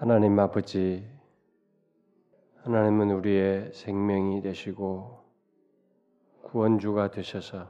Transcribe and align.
하나님 0.00 0.38
아버지, 0.38 1.04
하나님은 2.62 3.10
우리의 3.10 3.72
생명이 3.72 4.42
되시고 4.42 5.24
구원주가 6.42 7.10
되셔서 7.10 7.66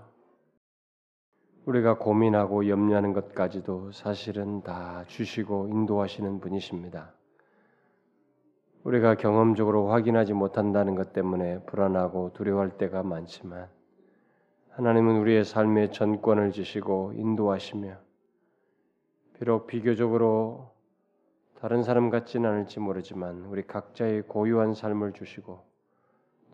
우리가 1.65 1.97
고민하고 1.97 2.69
염려하는 2.69 3.15
것까지도 3.15 3.93
사실은 3.93 4.63
다 4.63 5.05
주시고 5.07 5.69
인도하시는 5.69 6.41
분이십니다. 6.41 7.15
우리가 8.85 9.15
경험적으로 9.15 9.89
확인하지 9.89 10.35
못한다는 10.35 10.97
것 10.97 11.15
때문에 11.15 11.65
불안하고 11.65 12.35
두려워할 12.35 12.77
때가 12.77 13.05
많지만 13.05 13.71
하나님은 14.73 15.17
우리의 15.17 15.47
삶의 15.47 15.93
전권을 15.93 16.53
주시고 16.53 17.15
인도하시며 17.17 17.97
비록 19.39 19.67
비교적으로 19.67 20.77
다른 21.61 21.83
사람 21.83 22.09
같지는 22.09 22.49
않을지 22.49 22.79
모르지만 22.79 23.47
우리 23.47 23.67
각자의 23.67 24.23
고유한 24.29 24.75
삶을 24.75 25.13
주시고 25.13 25.59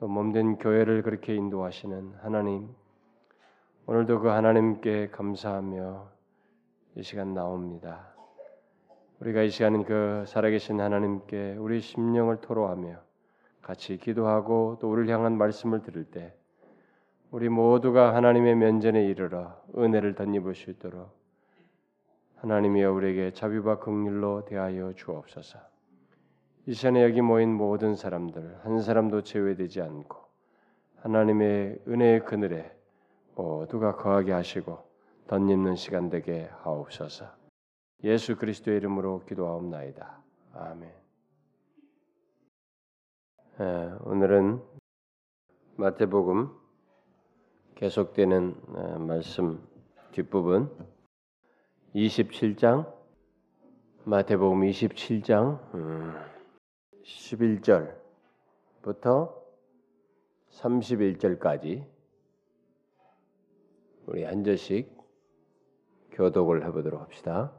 또 0.00 0.08
몸된 0.08 0.56
교회를 0.56 1.02
그렇게 1.02 1.34
인도하시는 1.34 2.14
하나님 2.22 2.70
오늘도 3.84 4.20
그 4.20 4.28
하나님께 4.28 5.10
감사하며 5.10 6.08
이 6.96 7.02
시간 7.02 7.34
나옵니다. 7.34 8.14
우리가 9.20 9.42
이 9.42 9.50
시간은 9.50 9.84
그 9.84 10.24
살아계신 10.26 10.80
하나님께 10.80 11.56
우리 11.58 11.80
심령을 11.80 12.40
토로하며 12.40 12.96
같이 13.60 13.98
기도하고 13.98 14.78
또 14.80 14.90
우리를 14.90 15.12
향한 15.12 15.36
말씀을 15.36 15.82
들을 15.82 16.04
때 16.04 16.34
우리 17.30 17.50
모두가 17.50 18.14
하나님의 18.14 18.54
면전에 18.54 19.04
이르러 19.04 19.54
은혜를 19.76 20.14
덧입을 20.14 20.54
수 20.54 20.70
있도록 20.70 21.23
하나님이여 22.44 22.92
우리에게 22.92 23.32
자비와 23.32 23.78
긍휼로 23.78 24.44
대하여 24.44 24.92
주옵소서. 24.92 25.58
이 26.66 26.74
시간에 26.74 27.02
여기 27.02 27.22
모인 27.22 27.54
모든 27.54 27.96
사람들 27.96 28.60
한 28.62 28.82
사람도 28.82 29.22
제외되지 29.22 29.80
않고 29.80 30.18
하나님의 30.96 31.84
은혜의 31.88 32.26
그늘에 32.26 32.70
모두가 33.34 33.96
거하게 33.96 34.32
하시고 34.32 34.78
덧입는 35.26 35.76
시간 35.76 36.10
되게 36.10 36.50
하옵소서. 36.60 37.24
예수 38.02 38.36
그리스도의 38.36 38.76
이름으로 38.76 39.24
기도하옵나이다. 39.24 40.22
아멘. 40.52 40.92
에, 43.60 43.64
오늘은 44.04 44.60
마태복음 45.76 46.50
계속되는 47.76 48.54
에, 48.76 48.98
말씀 48.98 49.66
뒷부분 50.12 50.93
27장 51.94 52.92
마태복음 54.02 54.62
27장 54.62 55.60
11절부터 58.82 59.32
31절까지 60.50 61.86
우리 64.06 64.24
한 64.24 64.42
절씩 64.42 64.92
교독을 66.10 66.66
해보도록 66.66 67.00
합시다. 67.00 67.52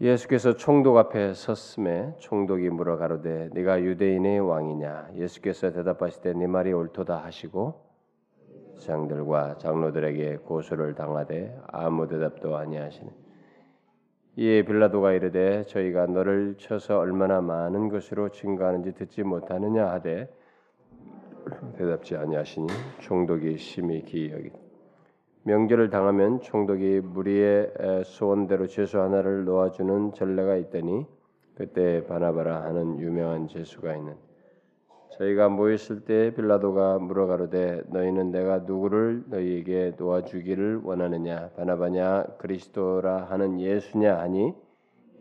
예수께서 0.00 0.56
총독 0.56 0.96
앞에 0.96 1.34
섰음에 1.34 2.16
총독이 2.20 2.70
물어 2.70 2.96
가로되 2.96 3.50
네가 3.52 3.82
유대인의 3.82 4.40
왕이냐 4.40 5.10
예수께서 5.16 5.72
대답하시되 5.72 6.32
네 6.32 6.46
말이 6.46 6.72
옳도다 6.72 7.22
하시고 7.22 7.89
장들과 8.80 9.58
장로들에게 9.58 10.38
고소를 10.38 10.94
당하되 10.94 11.56
아무 11.68 12.08
대답도 12.08 12.56
아니하시네. 12.56 13.10
이에 14.36 14.64
빌라도가 14.64 15.12
이르되 15.12 15.64
저희가 15.64 16.06
너를 16.06 16.54
쳐서 16.56 16.98
얼마나 16.98 17.40
많은 17.40 17.88
것으로 17.88 18.30
증거하는지 18.30 18.94
듣지 18.94 19.22
못하느냐 19.22 19.88
하되 19.90 20.32
대답지 21.76 22.16
아니하시니 22.16 22.66
총독이 23.00 23.58
심히 23.58 24.02
기여기 24.02 24.50
명절을 25.42 25.90
당하면 25.90 26.40
총독이 26.40 27.00
무리의 27.00 27.72
소원대로 28.04 28.66
죄수 28.66 29.00
하나를 29.00 29.44
놓아주는 29.44 30.12
전례가 30.12 30.56
있더니 30.56 31.06
그때 31.54 32.04
바나바라 32.06 32.62
하는 32.62 32.98
유명한 33.00 33.48
죄수가 33.48 33.96
있는 33.96 34.29
저희가 35.20 35.50
모였을 35.50 36.00
때 36.00 36.32
빌라도가 36.34 36.98
물어가로되 36.98 37.82
너희는 37.88 38.30
내가 38.30 38.60
누구를 38.60 39.24
너희에게 39.26 39.92
놓아주기를 39.98 40.80
원하느냐 40.82 41.50
바나바냐 41.56 42.36
그리스도라 42.38 43.26
하는 43.26 43.60
예수냐 43.60 44.18
하니 44.18 44.54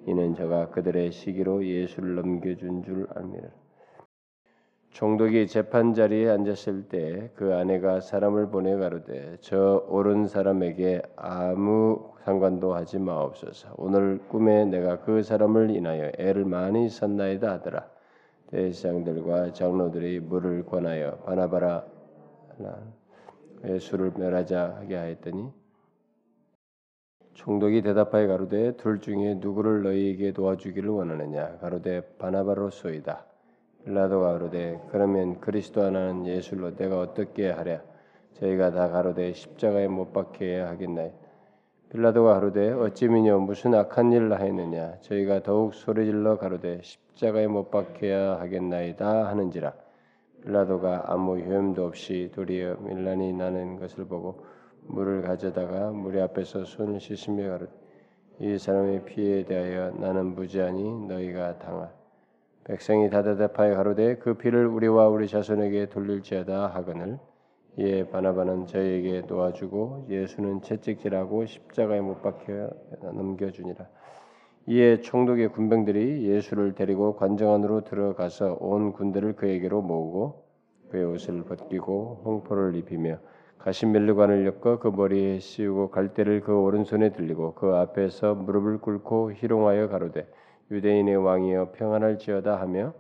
이는 0.08 0.36
저가 0.36 0.70
그들의 0.70 1.12
시기로 1.12 1.66
예수를 1.66 2.16
넘겨준 2.16 2.84
줄 2.84 3.08
압니다. 3.14 3.50
총독이 4.92 5.48
재판 5.48 5.94
자리에 5.94 6.30
앉았을 6.30 6.84
때 6.88 7.32
그 7.36 7.54
아내가 7.54 8.00
사람을 8.00 8.52
보내 8.52 8.78
가로되 8.78 9.36
저 9.42 9.86
옳은 9.90 10.28
사람에게 10.28 11.02
아무 11.18 12.14
상관도 12.24 12.74
하지 12.74 13.00
마옵소서. 13.00 13.74
오늘 13.76 14.20
꿈에 14.30 14.64
내가 14.64 15.02
그 15.02 15.24
사람을 15.24 15.72
인하여 15.72 16.10
애를 16.18 16.46
많이 16.46 16.88
썼나이다 16.88 17.52
하더라. 17.52 17.99
대장들과 18.52 19.54
장로들이 19.54 20.20
물을 20.22 20.66
권하여 20.66 21.18
바나바라 21.20 21.86
예수를 23.64 24.12
멸하자 24.18 24.78
하게 24.78 24.96
하였더니 24.96 25.52
총독이 27.34 27.82
대답하여 27.84 28.28
가로되 28.28 28.76
둘 28.76 29.00
중에 29.00 29.36
누구를 29.36 29.84
너희에게 29.84 30.34
도와주기를 30.34 30.90
원하느냐? 30.90 31.58
가로되 31.60 32.02
바나바로 32.18 32.70
소이다. 32.70 33.26
빌라도가 33.86 34.34
가로되 34.34 34.82
그러면 34.92 35.40
그리스도 35.40 35.84
하나는 35.84 36.26
예수로 36.26 36.76
내가 36.76 37.00
어떻게 37.00 37.50
하랴? 37.50 37.82
저희가 38.34 38.72
다 38.72 38.90
가로되 38.90 39.34
십자가에 39.34 39.88
못 39.88 40.12
박혀야 40.12 40.68
하겠나이 40.70 41.12
빌라도가 41.92 42.36
가로되 42.36 42.72
어찌미뇨 42.72 43.40
무슨 43.40 43.74
악한 43.74 44.12
일을 44.12 44.40
하였느냐? 44.40 45.00
저희가 45.02 45.42
더욱 45.42 45.74
소리질러 45.74 46.38
가로되 46.38 46.82
십자가에 46.84 47.48
못 47.48 47.72
박혀야 47.72 48.40
하겠나이다 48.40 49.28
하는지라. 49.28 49.74
빌라도가 50.44 51.06
아무 51.08 51.40
효험도 51.40 51.84
없이 51.84 52.30
도리어 52.36 52.76
밀란이 52.82 53.34
나는 53.34 53.80
것을 53.80 54.06
보고 54.06 54.46
물을 54.84 55.24
가져다가 55.24 55.90
무리 55.90 56.22
앞에서 56.22 56.64
손을 56.64 57.00
씻으며 57.00 57.50
가로되 57.50 57.72
이 58.42 58.60
사람의 58.60 59.06
피에 59.06 59.46
대하여 59.46 59.90
나는 59.98 60.36
무지하니 60.36 61.08
너희가 61.08 61.58
당할 61.58 61.90
백성이 62.66 63.10
다 63.10 63.24
대답하여 63.24 63.76
가로되 63.76 64.18
그 64.18 64.36
피를 64.36 64.68
우리와 64.68 65.08
우리 65.08 65.28
자손에게 65.28 65.90
돌릴지어다 65.90 66.68
하거늘 66.68 67.18
이에 67.80 68.10
바나바는 68.10 68.66
저에게 68.66 69.22
도와주고 69.22 70.08
예수는 70.10 70.62
채찍질하고 70.64 71.46
십자가에 71.46 72.02
못 72.02 72.22
박혀 72.22 72.70
넘겨주니라. 73.02 73.88
이에 74.68 75.00
총독의 75.00 75.54
군병들이 75.54 76.28
예수를 76.28 76.76
데리고 76.76 77.16
관정 77.16 77.54
안으로 77.54 77.86
들어가서 77.86 78.58
온 78.60 78.92
군대를 78.92 79.38
그에게로 79.38 79.82
모으고 79.82 80.44
그의 80.90 81.06
옷을 81.06 81.44
벗기고 81.46 82.24
홍포를 82.26 82.76
입히며 82.76 83.20
가신 83.60 83.94
멜르관을 83.94 84.46
엮어 84.46 84.80
그 84.80 84.90
머리에 84.90 85.40
씌우고 85.40 85.90
갈대를 85.90 86.42
그 86.42 86.54
오른손에 86.54 87.14
들리고 87.14 87.54
그 87.54 87.76
앞에서 87.76 88.36
무릎을 88.36 88.80
꿇고 88.80 89.32
희롱하여 89.36 89.88
가로되 89.88 90.28
유대인의 90.70 91.16
왕이여 91.16 91.72
평안할지어다 91.72 92.60
하며 92.60 92.94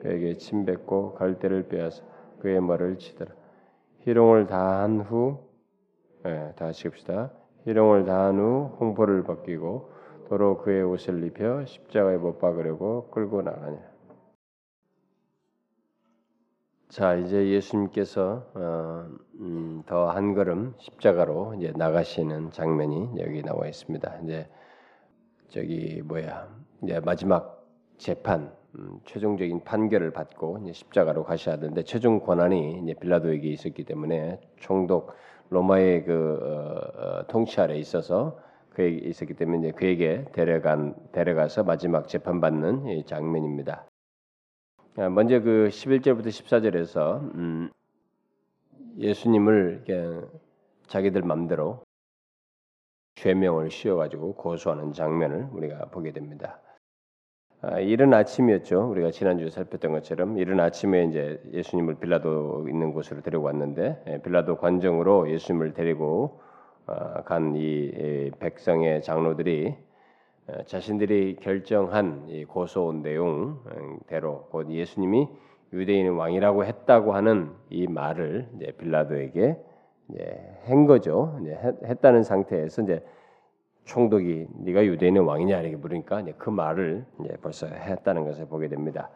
그에게 0.00 0.38
침 0.38 0.64
뱉고 0.64 1.12
갈대를 1.12 1.68
빼앗아 1.68 2.02
그의 2.38 2.62
머리를 2.62 2.96
치더라. 2.98 3.43
희롱을 4.04 4.46
다한 4.46 5.00
후, 5.00 5.38
예, 6.26 6.52
다시 6.56 6.88
읍시다. 6.88 7.32
희롱을 7.64 8.04
다한 8.04 8.38
후 8.38 8.76
홍보를 8.78 9.22
벗기고 9.24 9.90
도로 10.28 10.58
그의 10.58 10.82
옷을 10.82 11.24
입혀 11.24 11.64
십자가에 11.64 12.18
못 12.18 12.38
박으려고 12.38 13.08
끌고 13.10 13.40
나가냐. 13.42 13.78
자 16.88 17.14
이제 17.14 17.48
예수님께서 17.48 18.46
어, 18.54 19.08
음, 19.40 19.82
더한 19.86 20.34
걸음 20.34 20.74
십자가로 20.78 21.54
이제 21.54 21.72
나가시는 21.74 22.50
장면이 22.50 23.20
여기 23.20 23.42
나와 23.42 23.66
있습니다. 23.66 24.20
이제 24.22 24.48
저기 25.48 26.02
뭐야 26.04 26.48
이제 26.82 27.00
마지막 27.00 27.66
재판 27.96 28.54
음, 28.76 29.00
최종적인 29.04 29.64
판결을 29.64 30.12
받고 30.12 30.60
이제 30.62 30.72
십자가로 30.72 31.24
가셔야 31.24 31.56
하는데 31.56 31.82
최종 31.84 32.20
권한이 32.20 32.80
이제 32.82 32.94
빌라도에게 32.94 33.48
있었기 33.48 33.84
때문에 33.84 34.40
총독 34.58 35.12
로마의 35.50 36.04
그 36.04 36.38
어, 36.42 37.20
어, 37.20 37.26
통치 37.28 37.60
아래 37.60 37.76
있어서 37.76 38.38
그에게 38.70 39.08
있었기 39.08 39.34
때문에 39.34 39.68
이제 39.68 39.70
그에게 39.72 40.24
데려간 40.32 40.96
데려가서 41.12 41.62
마지막 41.62 42.08
재판 42.08 42.40
받는 42.40 42.88
이 42.88 43.04
장면입니다. 43.04 43.86
아, 44.96 45.08
먼저 45.08 45.40
그 45.40 45.68
11절부터 45.70 46.26
14절에서 46.26 47.34
음, 47.34 47.70
예수님을 48.98 49.84
자기들 50.86 51.22
맘대로 51.22 51.82
죄명을 53.16 53.70
씌워 53.70 53.96
가지고 53.96 54.34
고소하는 54.34 54.92
장면을 54.92 55.48
우리가 55.52 55.86
보게 55.86 56.12
됩니다. 56.12 56.60
아, 57.66 57.78
이른 57.78 58.12
아침이었죠. 58.12 58.90
우리가 58.90 59.10
지난주에 59.10 59.48
살폈던 59.48 59.92
것처럼 59.92 60.36
이른 60.36 60.60
아침에 60.60 61.04
이제 61.04 61.40
예수님을 61.52 61.94
빌라도 61.94 62.66
있는 62.68 62.92
곳으로 62.92 63.22
데려왔는데 63.22 64.02
예, 64.06 64.18
빌라도 64.18 64.56
관정으로 64.56 65.30
예수님을 65.30 65.72
데리고 65.72 66.40
아, 66.86 67.22
간이 67.22 68.32
백성의 68.38 69.02
장로들이 69.02 69.74
어, 70.48 70.62
자신들이 70.66 71.36
결정한 71.40 72.44
고소 72.48 72.92
내용대로 73.02 74.48
곧 74.50 74.70
예수님이 74.70 75.28
유대인의 75.72 76.10
왕이라고 76.16 76.66
했다고 76.66 77.14
하는 77.14 77.50
이 77.70 77.86
말을 77.86 78.48
빌라도에게 78.78 79.56
한 80.66 80.86
거죠. 80.86 81.40
했다는 81.84 82.22
상태에서 82.24 82.82
이제 82.82 83.02
총독이 83.84 84.46
네가 84.54 84.84
유대인의 84.86 85.26
왕이냐 85.26 85.60
이렇게 85.60 85.76
물으니까 85.76 86.20
이제 86.20 86.34
그 86.38 86.50
말을 86.50 87.04
이제 87.20 87.36
벌써 87.42 87.66
했다는 87.66 88.24
것을 88.24 88.46
보게 88.46 88.68
됩니다. 88.68 89.10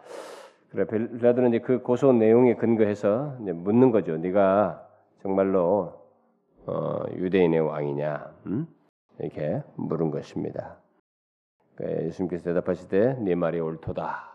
그래 0.71 0.85
빌라도는 0.85 1.51
이제 1.51 1.59
그 1.61 1.81
고소 1.83 2.13
내용에 2.13 2.55
근거해서 2.57 3.37
이제 3.43 3.53
묻는 3.53 3.91
거죠. 3.91 4.17
네가 4.19 4.87
정말로 5.23 5.95
어, 6.67 7.03
유대인의 7.17 7.61
왕이냐? 7.61 8.35
음? 8.47 8.67
이렇게 9.19 9.63
물은 9.77 10.11
것입니다. 10.11 10.77
그러니까 11.75 12.05
예수님께서 12.05 12.45
대답하실 12.45 12.89
때 12.89 13.15
네 13.21 13.35
말이 13.35 13.59
옳도다. 13.61 14.29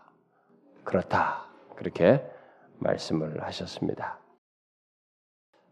그렇다. 0.82 1.44
그렇게 1.76 2.22
말씀을 2.78 3.42
하셨습니다. 3.44 4.18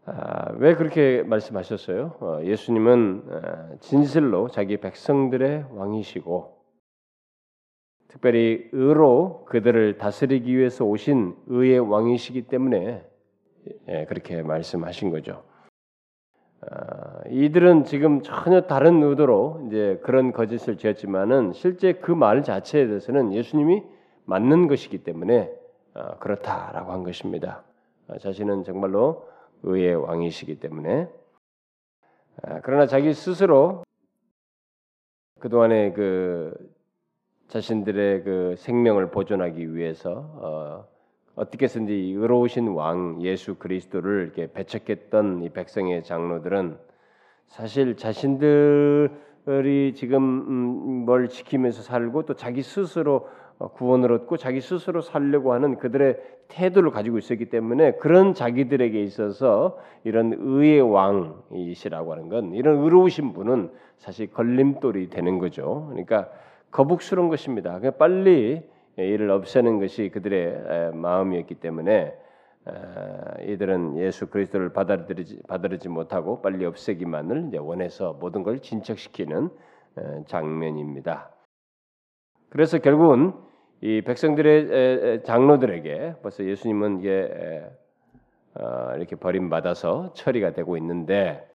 아, 0.05 0.51
왜 0.57 0.75
그렇게 0.75 1.23
말씀하셨어요? 1.23 2.15
어, 2.19 2.39
예수님은 2.43 3.23
어, 3.29 3.75
진실로 3.79 4.49
자기 4.49 4.77
백성들의 4.77 5.67
왕이시고 5.71 6.57
특별히 8.09 8.69
의로 8.73 9.45
그들을 9.45 9.97
다스리기 9.97 10.55
위해서 10.55 10.83
오신 10.85 11.35
의의 11.47 11.79
왕이시기 11.79 12.43
때문에 12.43 13.05
예, 13.87 14.05
그렇게 14.05 14.41
말씀하신 14.43 15.09
거죠. 15.09 15.43
아, 16.69 17.21
이들은 17.29 17.85
지금 17.85 18.21
전혀 18.21 18.61
다른 18.61 19.01
의도로 19.03 19.63
이제 19.67 19.99
그런 20.03 20.33
거짓을 20.33 20.77
지었지만은 20.77 21.53
실제 21.53 21.93
그 21.93 22.11
말 22.11 22.43
자체에 22.43 22.87
대해서는 22.87 23.33
예수님이 23.33 23.83
맞는 24.25 24.67
것이기 24.67 24.99
때문에 25.03 25.49
어, 25.95 26.17
그렇다라고 26.19 26.91
한 26.91 27.03
것입니다. 27.03 27.63
자신은 28.19 28.63
정말로 28.65 29.27
의의 29.63 29.95
왕이시기 29.95 30.59
때문에. 30.59 31.09
아, 32.43 32.59
그러나 32.61 32.85
자기 32.85 33.13
스스로 33.13 33.83
그동안의 35.39 35.93
그 35.93 36.53
자신들의 37.47 38.23
그 38.23 38.55
생명을 38.57 39.11
보존하기 39.11 39.75
위해서 39.75 40.87
어, 41.35 41.45
떻게 41.45 41.65
해서든지 41.65 41.93
의로우신 41.93 42.69
왕 42.69 43.21
예수 43.21 43.55
그리스도를 43.55 44.23
이렇게 44.23 44.51
배척했던 44.51 45.43
이 45.43 45.49
백성의 45.49 46.03
장로들은 46.03 46.77
사실 47.47 47.97
자신들이 47.97 49.09
지금 49.95 50.23
음, 50.23 51.05
뭘 51.05 51.29
지키면서 51.29 51.81
살고 51.81 52.25
또 52.25 52.33
자기 52.35 52.61
스스로 52.61 53.15
어, 53.17 53.42
구원을 53.59 54.11
얻고 54.11 54.37
자기 54.37 54.61
스스로 54.61 55.01
살려고 55.01 55.53
하는 55.53 55.77
그들의 55.77 56.17
태도를 56.49 56.91
가지고 56.91 57.17
있었기 57.17 57.45
때문에 57.45 57.93
그런 57.93 58.33
자기들에게 58.33 59.01
있어서 59.03 59.77
이런 60.03 60.33
의의 60.37 60.81
왕이시라고 60.81 62.11
하는 62.11 62.29
건 62.29 62.53
이런 62.53 62.83
의로우신 62.83 63.33
분은 63.33 63.71
사실 63.97 64.31
걸림돌이 64.31 65.09
되는 65.09 65.39
거죠. 65.39 65.87
그러니까 65.89 66.29
거북스러운 66.71 67.29
것입니다. 67.29 67.79
그냥 67.79 67.93
빨리 67.97 68.61
이를 68.97 69.31
없애는 69.31 69.79
것이 69.79 70.09
그들의 70.09 70.93
마음이었기 70.93 71.55
때문에 71.55 72.13
이들은 73.47 73.97
예수 73.97 74.27
그리스도를 74.27 74.73
받아들이지 74.73 75.43
받아들이지 75.47 75.89
못하고 75.89 76.41
빨리 76.41 76.65
없애기만을 76.65 77.51
원해서 77.59 78.17
모든 78.19 78.43
걸 78.43 78.59
진척시키는 78.59 79.49
장면입니다. 80.25 81.32
그래서 82.53 82.77
결국은 82.77 83.33
이 83.81 84.01
백성들의 84.01 85.23
장로들에게 85.23 86.17
벌써 86.21 86.43
예수님은 86.43 86.99
이게 86.99 87.63
어, 88.53 88.91
이렇게 88.95 89.15
버림받아서 89.15 90.13
처리가 90.13 90.53
되고 90.53 90.77
있는데 90.77 91.49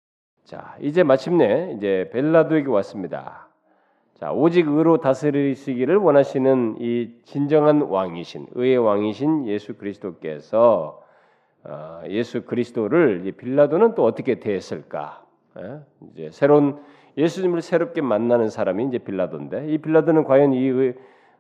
자 0.45 0.77
이제 0.81 1.03
마침내 1.03 1.75
이제 1.77 2.09
벨라도에게 2.13 2.69
왔습니다. 2.69 3.49
자 4.15 4.31
오직 4.31 4.69
의로 4.69 4.99
다스리시기를 4.99 5.97
원하시는 5.97 6.77
이 6.79 7.17
진정한 7.25 7.83
왕이신 7.83 8.47
의의 8.53 8.79
왕이신 8.79 9.49
예수 9.49 9.77
그리스도께서 9.77 11.03
어, 11.65 12.03
예수 12.07 12.45
그리스도를 12.45 13.33
빌라도는 13.37 13.97
또 13.97 14.05
어떻게 14.05 14.39
대했을까? 14.39 15.25
예? 15.59 15.81
이제 16.13 16.31
새로운 16.31 16.79
예수님을 17.17 17.63
새롭게 17.63 18.01
만나는 18.01 18.49
사람이 18.49 18.87
이제 18.87 18.99
빌라도인데 18.99 19.69
이 19.69 19.79
빌라도는 19.79 20.25
과연 20.25 20.53
이 20.53 20.67
의, 20.67 20.95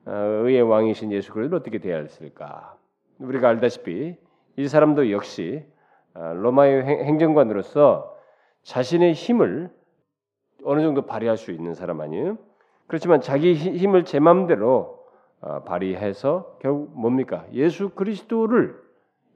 어, 0.07 0.13
의 0.13 0.63
왕이신 0.63 1.13
예수 1.13 1.33
그리스도를 1.33 1.61
어떻게 1.61 1.79
대했을까? 1.79 2.77
우리가 3.19 3.49
알다시피 3.49 4.17
이 4.57 4.69
사람도 4.69 5.11
역시 5.11 5.65
어, 6.15 6.33
로마의 6.35 6.85
행정관으로서 6.85 8.15
자신의 8.63 9.13
힘을 9.13 9.71
어느 10.65 10.81
정도 10.81 11.03
발휘할 11.03 11.37
수 11.37 11.51
있는 11.51 11.75
사람 11.75 12.01
아니에요? 12.01 12.39
그렇지만 12.87 13.21
자기 13.21 13.55
힘을 13.55 14.05
제 14.05 14.21
마음대로 14.21 15.05
어, 15.41 15.63
발휘해서 15.65 16.59
결국 16.61 16.99
뭡니까? 16.99 17.47
예수 17.53 17.91
그리스도를 17.91 18.83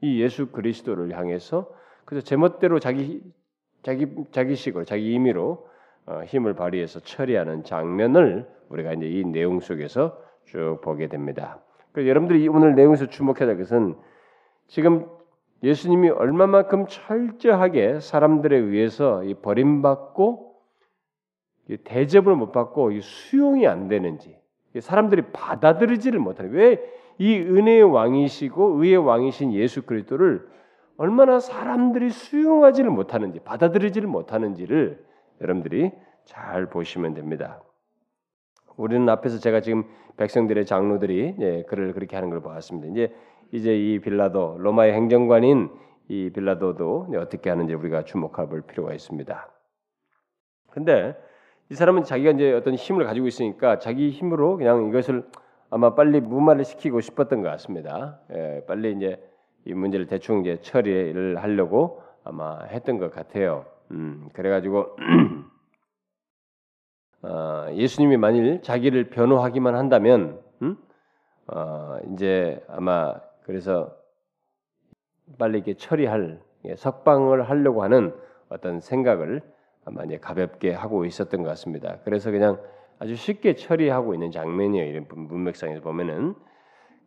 이 0.00 0.22
예수 0.22 0.50
그리스도를 0.52 1.16
향해서 1.16 1.68
그래서 2.04 2.24
제멋대로 2.24 2.78
자기 2.78 3.20
자기 3.82 4.06
자기식으로 4.30 4.84
자기 4.84 5.12
임의로 5.12 5.50
어, 5.50 5.67
힘을 6.26 6.54
발휘해서 6.54 7.00
처리하는 7.00 7.64
장면을 7.64 8.48
우리가 8.68 8.92
이제 8.94 9.06
이 9.06 9.24
내용 9.24 9.60
속에서 9.60 10.18
쭉 10.44 10.80
보게 10.82 11.08
됩니다. 11.08 11.60
그래서 11.92 12.08
여러분들이 12.08 12.48
오늘 12.48 12.74
내용에서 12.74 13.06
주목해야 13.06 13.46
될 13.46 13.58
것은 13.58 13.96
지금 14.66 15.06
예수님이 15.62 16.10
얼마만큼 16.10 16.86
철저하게 16.86 18.00
사람들에 18.00 18.56
의해서 18.56 19.22
버림받고 19.42 20.54
대접을 21.84 22.36
못 22.36 22.52
받고 22.52 22.98
수용이 23.00 23.66
안 23.66 23.88
되는지 23.88 24.38
사람들이 24.80 25.22
받아들이지를 25.32 26.20
못하는 26.20 26.52
왜 26.52 26.98
이 27.18 27.36
은혜의 27.36 27.82
왕이시고 27.82 28.82
의의 28.82 28.96
왕이신 28.96 29.52
예수 29.52 29.82
그리스도를 29.82 30.48
얼마나 30.96 31.40
사람들이 31.40 32.10
수용하지를 32.10 32.90
못하는지 32.90 33.40
받아들이지를 33.40 34.08
못하는지를 34.08 35.04
여러분들이 35.40 35.92
잘 36.24 36.66
보시면 36.66 37.14
됩니다. 37.14 37.62
우리는 38.76 39.08
앞에서 39.08 39.38
제가 39.38 39.60
지금 39.60 39.84
백성들의 40.16 40.66
장로들이 40.66 41.36
예, 41.38 41.62
그를 41.64 41.92
그렇게 41.92 42.16
하는 42.16 42.30
걸 42.30 42.40
보았습니다. 42.40 42.88
이제 42.88 43.14
이제 43.52 43.76
이 43.76 43.98
빌라도 43.98 44.56
로마의 44.58 44.92
행정관인 44.92 45.70
이 46.08 46.30
빌라도도 46.30 47.08
어떻게 47.16 47.50
하는지 47.50 47.74
우리가 47.74 48.04
주목할 48.04 48.48
필요가 48.66 48.92
있습니다. 48.92 49.50
근데 50.70 51.16
이 51.70 51.74
사람은 51.74 52.04
자기가 52.04 52.32
이제 52.32 52.52
어떤 52.52 52.74
힘을 52.74 53.04
가지고 53.04 53.26
있으니까 53.26 53.78
자기 53.78 54.10
힘으로 54.10 54.56
그냥 54.56 54.88
이것을 54.88 55.24
아마 55.70 55.94
빨리 55.94 56.20
무마를 56.20 56.64
시키고 56.64 57.00
싶었던 57.00 57.42
것 57.42 57.48
같습니다. 57.50 58.20
예, 58.32 58.64
빨리 58.66 58.92
이제 58.92 59.22
이 59.64 59.74
문제를 59.74 60.06
대충 60.06 60.40
이제 60.40 60.60
처리를 60.60 61.42
하려고 61.42 62.02
아마 62.24 62.62
했던 62.64 62.98
것 62.98 63.10
같아요. 63.12 63.66
음, 63.90 64.28
그래가지고 64.32 64.96
어, 67.22 67.66
예수님이 67.72 68.16
만일 68.16 68.62
자기를 68.62 69.10
변호하기만 69.10 69.74
한다면, 69.74 70.40
음? 70.62 70.76
어, 71.48 71.98
이제 72.12 72.62
아마 72.68 73.14
그래서 73.42 73.96
빨리 75.38 75.58
이렇게 75.58 75.74
처리할 75.74 76.40
예, 76.64 76.76
석방을 76.76 77.48
하려고 77.48 77.82
하는 77.82 78.14
어떤 78.48 78.80
생각을 78.80 79.42
아마 79.84 80.04
이제 80.04 80.18
가볍게 80.18 80.72
하고 80.72 81.04
있었던 81.04 81.42
것 81.42 81.48
같습니다. 81.50 81.98
그래서 82.04 82.30
그냥 82.30 82.60
아주 82.98 83.14
쉽게 83.14 83.54
처리하고 83.54 84.14
있는 84.14 84.30
장면이에요. 84.30 84.86
이런 84.86 85.06
문맥상에서 85.08 85.80
보면은 85.80 86.34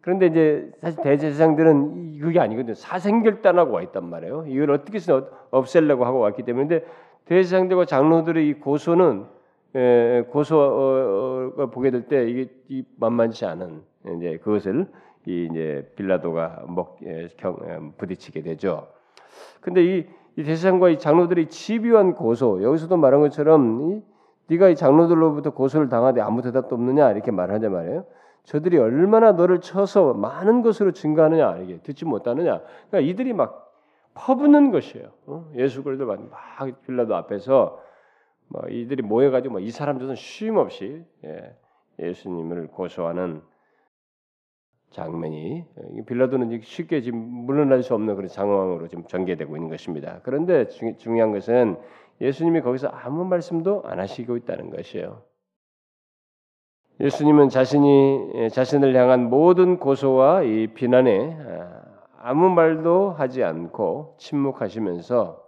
그런데 0.02 0.28
이제 0.28 0.72
사실 0.80 1.02
대제사장들은 1.04 2.20
그게 2.20 2.40
아니거든요. 2.40 2.74
사생결단하고 2.74 3.74
와 3.74 3.82
있단 3.84 4.06
말이에요. 4.10 4.46
이걸 4.48 4.72
어떻게 4.72 4.96
해서 4.96 5.28
없애려고 5.52 6.06
하고 6.06 6.20
왔기 6.20 6.44
때문에 6.44 6.68
근데 6.68 6.86
대제사장들과 7.26 7.86
장로들의 7.86 8.48
이 8.48 8.54
고소는 8.56 9.26
에, 9.76 10.24
고소가 10.30 11.68
보게 11.68 11.92
될 11.92 12.08
때 12.08 12.28
이게 12.30 12.50
이 12.68 12.84
만만치 12.98 13.46
않은 13.46 13.82
이제 14.18 14.38
그것을 14.44 14.88
이 15.28 15.48
이제 15.52 15.92
빌라도가 15.96 16.64
먹 16.68 16.98
에, 17.06 17.28
경, 17.38 17.58
에, 17.64 17.80
부딪히게 17.98 18.42
되죠. 18.42 18.88
근데 19.62 19.84
이, 19.84 20.06
이 20.36 20.44
대제사장과 20.44 20.90
이 20.90 20.98
장로들이 21.00 21.48
집요한 21.48 22.14
고소 22.14 22.64
여기서도 22.64 22.98
말한 22.98 23.22
것처럼 23.22 23.92
이, 23.92 24.02
네가 24.48 24.70
이 24.70 24.76
장로들로부터 24.76 25.52
고소를 25.52 25.90
당하되 25.90 26.20
아무 26.22 26.42
대답도 26.42 26.76
없느냐 26.76 27.12
이렇게 27.12 27.32
말하자 27.32 27.70
말이에요. 27.70 28.04
저들이 28.44 28.78
얼마나 28.78 29.32
너를 29.32 29.62
쳐서 29.62 30.14
많은 30.14 30.62
것으로 30.62 30.92
증거하느냐 30.92 31.58
이게 31.60 31.78
듣지 31.82 32.06
못하느냐. 32.06 32.62
그러니까 32.90 33.00
이들이 33.00 33.34
막 33.34 33.74
퍼붓는 34.14 34.72
것이에요. 34.72 35.12
어? 35.28 35.52
예수 35.56 35.84
그리스도 35.84 36.06
막 36.06 36.20
빌라도 36.86 37.16
앞에서 37.16 37.80
뭐 38.50 38.64
이들이 38.70 39.04
모여가지고 39.04 39.54
뭐 39.54 39.62
이 39.62 39.72
사람들은 39.72 40.16
쉼 40.16 40.58
없이 40.58 41.04
예, 41.24 41.56
예수님을 42.00 42.68
고소하는 42.68 43.42
장면이 44.90 45.66
빌라도는 46.06 46.60
쉽게 46.62 47.02
지금 47.02 47.20
물러날 47.20 47.82
수 47.82 47.94
없는 47.94 48.16
그런 48.16 48.28
상황으로 48.28 48.88
지금 48.88 49.06
전개되고 49.06 49.56
있는 49.56 49.70
것입니다. 49.70 50.20
그런데 50.24 50.68
중, 50.68 50.98
중요한 50.98 51.32
것은 51.32 51.78
예수님이 52.20 52.62
거기서 52.62 52.90
아무 52.90 53.24
말씀도 53.24 53.84
안 53.86 54.00
하시고 54.00 54.36
있다는 54.36 54.70
것이에요. 54.70 55.24
예수님은 57.02 57.50
자신이 57.50 58.32
예, 58.36 58.50
자신을 58.50 58.96
향한 58.96 59.28
모든 59.28 59.80
고소와 59.80 60.44
이 60.44 60.68
비난에 60.68 61.36
아, 61.50 61.82
아무 62.22 62.50
말도 62.50 63.16
하지 63.18 63.44
않고 63.44 64.16
침묵하시면서 64.20 65.42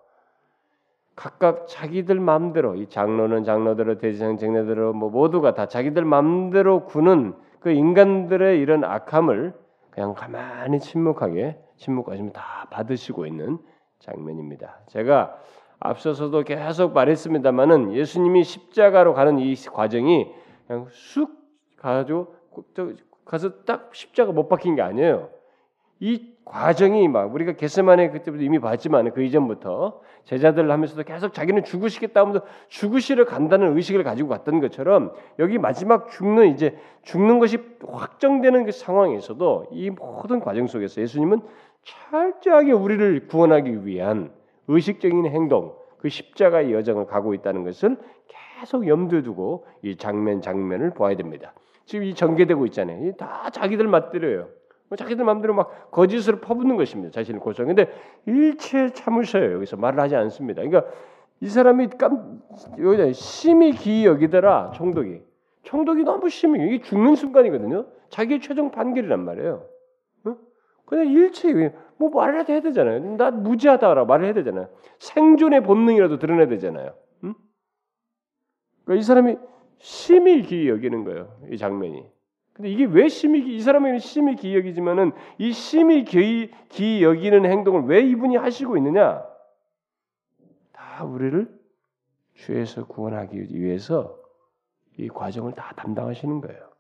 각각 1.16 1.68
자기들 1.68 2.20
마음대로 2.20 2.74
이 2.74 2.90
장로는 2.90 3.44
장로대로 3.44 4.00
대제사장 4.00 4.38
장로대로 4.38 4.94
뭐 4.94 5.12
모두가 5.12 5.54
다 5.54 5.68
자기들 5.68 6.04
마음대로 6.04 6.86
구는 6.86 7.36
그 7.60 7.70
인간들의 7.70 8.60
이런 8.60 8.84
악함을 8.84 9.54
그냥 9.92 10.16
가만히 10.16 10.80
침묵하게 10.80 11.60
침묵하시면 11.78 12.34
다 12.34 12.68
받으시고 12.72 13.28
있는 13.28 13.60
장면입니다. 14.00 14.80
제가 14.88 15.36
앞서서도 15.80 16.46
계속 16.46 16.94
말했습니다만은 16.94 17.94
예수님이 17.94 18.44
십자가로 18.44 19.14
가는 19.14 19.38
이 19.38 19.54
과정이 19.72 20.32
그냥 20.66 20.88
쑥 20.90 21.43
가지고 21.92 22.36
가서 23.26 23.64
딱 23.66 23.94
십자가 23.94 24.32
못 24.32 24.48
박힌 24.48 24.76
게 24.76 24.82
아니에요. 24.82 25.30
이 26.00 26.34
과정이 26.44 27.08
막 27.08 27.34
우리가 27.34 27.54
게세만에 27.54 28.10
그때부터 28.10 28.44
이미 28.44 28.60
봤지만 28.60 29.12
그 29.14 29.24
이전부터 29.24 30.02
제자들 30.26 30.70
하면서도 30.70 31.04
계속 31.04 31.34
자기는 31.34 31.64
죽으시겠다 31.64 32.22
하면서 32.22 32.42
죽으시러 32.68 33.26
간다는 33.26 33.76
의식을 33.78 34.04
가지고 34.04 34.30
갔던 34.30 34.60
것처럼 34.60 35.14
여기 35.40 35.58
마지막 35.58 36.10
죽는 36.10 36.50
이제 36.50 36.78
죽는 37.04 37.40
것이 37.40 37.58
확정되는 37.86 38.66
그 38.66 38.72
상황에서도 38.72 39.68
이 39.72 39.90
모든 39.90 40.40
과정 40.42 40.68
속에서 40.68 41.02
예수님은 41.02 41.42
철저하게 41.84 42.72
우리를 42.74 43.28
구원하기 43.28 43.86
위한 43.86 44.32
의식적인 44.68 45.26
행동, 45.28 45.74
그 46.00 46.10
십자가의 46.10 46.74
여정을 46.74 47.06
가고 47.06 47.34
있다는 47.34 47.64
것을 47.64 47.98
계속 48.60 48.88
염두에 48.88 49.22
두고 49.22 49.66
이 49.82 49.96
장면 49.96 50.42
장면을 50.42 50.92
보아야 50.92 51.16
됩니다. 51.16 51.54
지금 51.86 52.06
이 52.06 52.14
전개되고 52.14 52.66
있잖아요. 52.68 53.14
다 53.16 53.50
자기들 53.50 53.88
맛대로예요. 53.88 54.50
뭐 54.90 54.96
자기들 54.96 55.26
마음대로 55.26 55.54
막 55.54 55.92
거짓을 55.92 56.40
퍼붓는 56.40 56.76
것입니다. 56.76 57.12
자신을 57.12 57.40
고소. 57.40 57.66
근데 57.66 57.92
일체 58.26 58.90
참으셔요. 58.90 59.54
여기서 59.54 59.78
말을 59.78 60.00
하지 60.00 60.16
않습니다. 60.16 60.62
그러니까 60.62 60.92
이 61.40 61.48
사람이 61.48 61.90
깜 61.98 62.42
여기다 62.80 63.12
심히 63.14 63.72
기이 63.72 64.06
여기더라 64.06 64.72
총독이. 64.76 65.22
총독이 65.64 66.04
너무 66.04 66.30
심히 66.30 66.66
이게 66.68 66.82
죽는 66.82 67.16
순간이거든요. 67.16 67.86
자기의 68.10 68.42
최종 68.42 68.72
판결이란 68.72 69.24
말이에요. 69.26 69.66
어? 70.26 70.36
근데 70.86 71.10
일체 71.10 71.52
뭐 71.98 72.10
말을 72.10 72.48
해야 72.48 72.62
되잖아요. 72.62 73.18
나 73.18 73.32
무지하다라 73.32 74.06
말을 74.06 74.26
해야 74.26 74.34
되잖아요. 74.34 74.70
생존의 75.00 75.64
본능이라도 75.64 76.20
드러내야 76.20 76.48
되잖아요. 76.48 76.94
응? 77.24 77.34
그러니까 78.86 79.00
이 79.00 79.04
사람이 79.04 79.38
심히 79.84 80.44
기이 80.44 80.70
여기는 80.70 81.04
거예요. 81.04 81.38
이 81.52 81.58
장면이. 81.58 82.10
근데 82.54 82.70
이게 82.70 82.86
왜 82.86 83.10
심히 83.10 83.54
이 83.54 83.60
사람에게는 83.60 84.00
심히 84.00 84.38
기여기지만은 84.38 85.12
이 85.38 85.52
심히 85.52 86.06
기, 86.06 86.50
기 86.70 87.04
여기는 87.04 87.46
행동을 87.46 87.84
왜 87.88 88.00
이분이 88.00 88.38
하시고 88.38 88.78
있느냐? 88.78 89.22
다 90.72 91.04
우리를 91.04 91.60
죄에서 92.38 92.88
구원하기 92.88 93.60
위해서 93.60 94.18
이 94.98 95.10
과정을 95.10 95.52
다 95.52 95.74
담당하시는 95.76 96.40
거예요. 96.40 96.72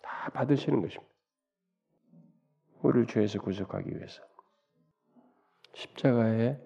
다 0.00 0.30
받으시는 0.30 0.80
것입니다. 0.80 1.12
우리를 2.80 3.08
죄에서 3.08 3.42
구속하기 3.42 3.94
위해서 3.94 4.22
십자가의 5.74 6.58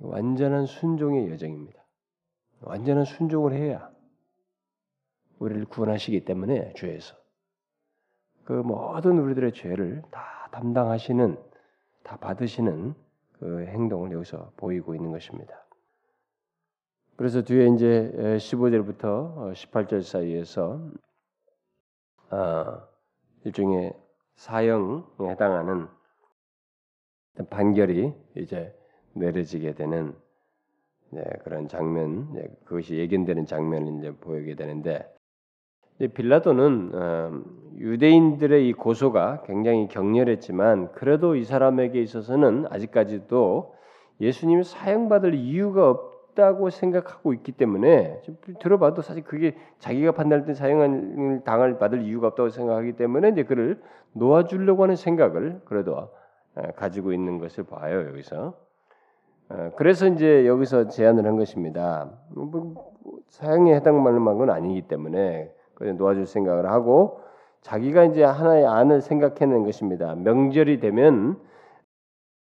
완전한 0.00 0.66
순종의 0.66 1.30
여정입니다. 1.30 1.86
완전한 2.62 3.04
순종을 3.04 3.52
해야 3.52 3.94
우리를 5.38 5.66
구원하시기 5.66 6.24
때문에 6.24 6.72
죄에서 6.74 7.16
그 8.44 8.52
모든 8.52 9.18
우리들의 9.18 9.52
죄를 9.52 10.02
다 10.10 10.48
담당하시는 10.52 11.36
다 12.02 12.16
받으시는 12.16 12.94
그 13.32 13.66
행동을 13.66 14.12
여기서 14.12 14.52
보이고 14.56 14.94
있는 14.94 15.10
것입니다. 15.10 15.66
그래서 17.16 17.42
뒤에 17.42 17.68
이제 17.68 18.12
15절부터 18.16 19.52
18절 19.52 20.02
사이에서 20.02 20.80
아, 22.30 22.86
일종의 23.44 23.94
사형에 24.36 25.02
해당하는 25.20 25.88
판결이 27.50 28.12
이제 28.36 28.74
내려지게 29.14 29.74
되는 29.74 30.14
네, 31.10 31.22
그런 31.44 31.68
장면, 31.68 32.32
네, 32.32 32.48
그것이 32.64 32.96
예견되는 32.96 33.46
장면을 33.46 33.98
이제 33.98 34.10
보이게 34.16 34.54
되는데 34.54 35.15
빌라도는 35.98 36.90
어, 36.94 37.40
유대인들의 37.78 38.68
이 38.68 38.72
고소가 38.72 39.42
굉장히 39.46 39.88
격렬했지만 39.88 40.92
그래도 40.92 41.36
이 41.36 41.44
사람에게 41.44 42.00
있어서는 42.00 42.66
아직까지도 42.70 43.74
예수님이 44.20 44.64
사형받을 44.64 45.34
이유가 45.34 45.90
없다고 45.90 46.70
생각하고 46.70 47.32
있기 47.34 47.52
때문에 47.52 48.22
들어봐도 48.60 49.02
사실 49.02 49.24
그게 49.24 49.56
자기가 49.78 50.12
판단할 50.12 50.46
때 50.46 50.54
사형을 50.54 51.42
당할 51.44 51.78
받을 51.78 52.02
이유가 52.02 52.28
없다고 52.28 52.50
생각하기 52.50 52.92
때문에 52.94 53.30
이제 53.30 53.42
그를 53.42 53.80
놓아주려고 54.12 54.82
하는 54.82 54.96
생각을 54.96 55.60
그래도 55.64 55.96
어, 55.96 56.62
가지고 56.76 57.12
있는 57.12 57.38
것을 57.38 57.64
봐요 57.64 58.06
여기서. 58.08 58.54
어, 59.48 59.70
그래서 59.76 60.06
이제 60.08 60.46
여기서 60.46 60.88
제안을 60.88 61.26
한 61.26 61.36
것입니다. 61.36 62.10
뭐, 62.30 62.92
사형에 63.28 63.74
해당하는 63.74 64.24
건 64.24 64.50
아니기 64.50 64.82
때문에 64.82 65.52
놓아줄 65.80 66.26
생각을 66.26 66.66
하고 66.70 67.20
자기가 67.62 68.04
이제 68.04 68.22
하나의 68.22 68.66
안을 68.66 69.00
생각해낸 69.00 69.64
것입니다. 69.64 70.14
명절이 70.14 70.80
되면 70.80 71.38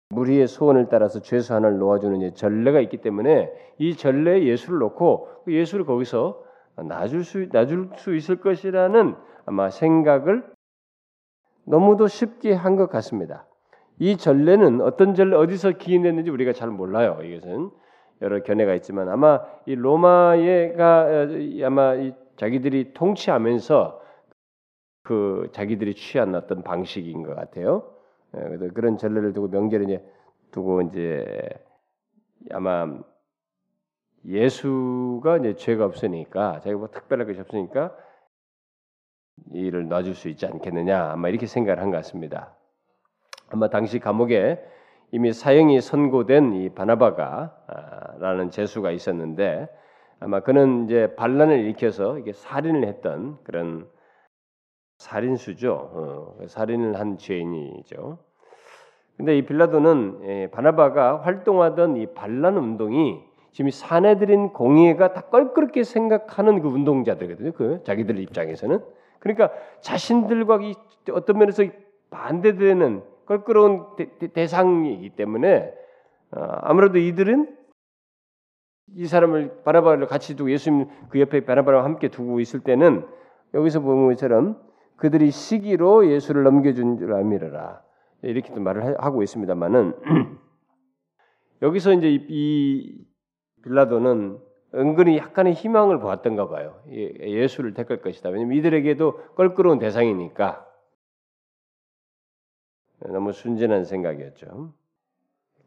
무리의 0.10 0.48
소원을 0.48 0.88
따라서 0.90 1.20
죄수 1.20 1.54
하나를 1.54 1.78
놓아주는 1.80 2.36
전례가 2.36 2.80
있기 2.82 2.98
때문에 2.98 3.52
이 3.80 3.96
전례에 3.96 4.44
예수를 4.46 4.80
놓고 4.80 5.28
그 5.46 5.54
예수를 5.54 5.86
거기서 5.86 6.44
놔줄 6.78 7.24
수 7.24 7.48
놔줄 7.52 7.90
수 7.96 8.16
있을 8.16 8.40
것이라는 8.40 9.16
아마 9.46 9.70
생각을 9.70 10.46
너무도 11.66 12.08
쉽게 12.08 12.54
한 12.54 12.76
것 12.76 12.90
같습니다. 12.90 13.48
이 13.98 14.18
전례는 14.18 14.82
어떤 14.82 15.16
전례 15.16 15.36
어디서 15.36 15.72
기인했는지 15.72 16.30
우리가 16.30 16.54
잘 16.54 16.70
몰라요. 16.70 17.20
이것은 17.24 17.72
여러 18.22 18.44
견해가 18.44 18.74
있지만 18.76 19.10
아마 19.10 19.42
이 19.66 19.74
로마에가 19.76 21.08
아마 21.64 21.96
이 21.96 22.14
자기들이 22.38 22.94
통치하면서 22.94 24.02
그 25.04 25.50
자기들이 25.54 25.96
취한 25.96 26.36
어떤 26.36 26.64
방식인 26.64 27.24
것 27.24 27.36
같아요. 27.36 27.92
예, 28.36 28.40
그래서 28.42 28.68
그런 28.74 28.98
전례를 28.98 29.34
두고 29.34 29.48
명절을 29.50 29.86
이제 29.86 30.04
두고 30.52 30.82
이제 30.82 31.50
아마 32.52 32.88
예수가 34.26 35.38
이제 35.38 35.56
죄가 35.56 35.86
없으니까 35.86 36.60
자기가 36.62 36.78
뭐 36.78 36.88
특별한 36.90 37.28
것이 37.28 37.40
없으니까 37.40 37.96
이를 39.54 39.88
놔줄 39.88 40.16
수 40.16 40.30
있지 40.30 40.46
않겠느냐 40.46 41.12
아마 41.12 41.30
이렇게 41.30 41.46
생각을 41.46 41.82
한 41.82 41.92
것 41.92 41.98
같습니다. 41.98 42.56
아마 43.50 43.70
당시 43.70 44.00
감옥에 44.00 44.60
이미 45.12 45.32
사형이 45.32 45.82
선고된 45.82 46.54
이 46.54 46.70
바나바가라는 46.70 48.50
재수가 48.50 48.92
있었는데 48.92 49.70
아마 50.20 50.40
그는 50.40 50.86
이제 50.86 51.14
반란을 51.16 51.60
일으켜서 51.60 52.18
이게 52.18 52.32
살인을 52.34 52.88
했던 52.88 53.38
그런 53.44 53.88
살인수죠. 54.98 55.74
어, 55.74 56.38
살인을 56.48 57.00
한 57.00 57.18
죄인이죠. 57.18 58.18
근데 59.18 59.38
이 59.38 59.46
빌라도는 59.46 60.20
예, 60.24 60.50
바나바가 60.52 61.22
활동하던 61.22 61.98
이 61.98 62.08
반란 62.08 62.58
운동이 62.58 63.24
지금 63.52 63.72
사내들인 63.72 64.50
공예가 64.50 65.14
다 65.14 65.22
껄끄럽게 65.22 65.84
생각하는 65.84 66.62
그 66.62 66.68
운동자들거든요. 66.68 67.54
그 67.54 67.82
자기들 67.84 68.20
입장에서는 68.20 68.80
그러니까 69.20 69.52
자신들과 69.80 70.60
이 70.62 70.74
어떤 71.12 71.38
면에서 71.38 71.64
반대되는 72.10 73.04
껄끄러운 73.26 73.86
대, 73.96 74.48
상이기 74.48 75.12
때문에 75.12 75.74
어, 76.32 76.40
아무래도 76.62 76.98
이들은 76.98 77.56
이 78.94 79.06
사람을 79.08 79.64
바나바를 79.64 80.08
같이 80.08 80.36
두고 80.36 80.52
예수님 80.52 80.88
그 81.10 81.20
옆에 81.20 81.46
바나바와 81.46 81.84
함께 81.84 82.10
두고 82.10 82.40
있을 82.40 82.60
때는 82.62 83.06
여기서 83.54 83.80
보는 83.82 84.08
것처럼 84.08 84.62
그들이 84.98 85.32
시기로 85.32 86.08
예수를 86.10 86.44
넘겨준 86.44 86.98
줄 86.98 87.14
알미르라. 87.14 87.84
이렇게도 88.22 88.60
말을 88.62 89.00
하고 89.00 89.24
있습니다만은 89.24 89.94
여기서 91.62 91.94
이제 91.94 92.10
이 92.30 93.06
빌라도는 93.64 94.40
은근히 94.76 95.18
약간의 95.18 95.54
희망을 95.54 96.00
보았던가 96.00 96.50
봐요. 96.50 96.82
예수를 96.90 97.74
택할 97.74 98.02
것이다. 98.02 98.30
왜냐면 98.30 98.58
이들에게도 98.58 99.36
껄끄러운 99.36 99.80
대상이니까 99.80 100.66
너무 103.00 103.32
순진한 103.32 103.86
생각이었죠. 103.86 104.74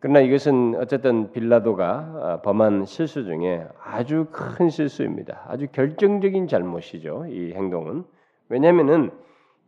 그러나 0.00 0.20
이것은 0.20 0.76
어쨌든 0.76 1.32
빌라도가 1.32 2.42
범한 2.44 2.84
실수 2.84 3.24
중에 3.24 3.66
아주 3.82 4.26
큰 4.30 4.70
실수입니다. 4.70 5.44
아주 5.48 5.66
결정적인 5.72 6.46
잘못이죠. 6.46 7.26
이 7.28 7.52
행동은 7.52 8.04
왜냐하면은 8.48 9.10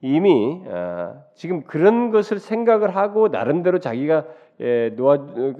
이미 0.02 0.62
지금 1.34 1.64
그런 1.64 2.10
것을 2.10 2.38
생각을 2.38 2.94
하고 2.94 3.28
나름대로 3.28 3.80
자기가 3.80 4.24
놓아 4.96 5.18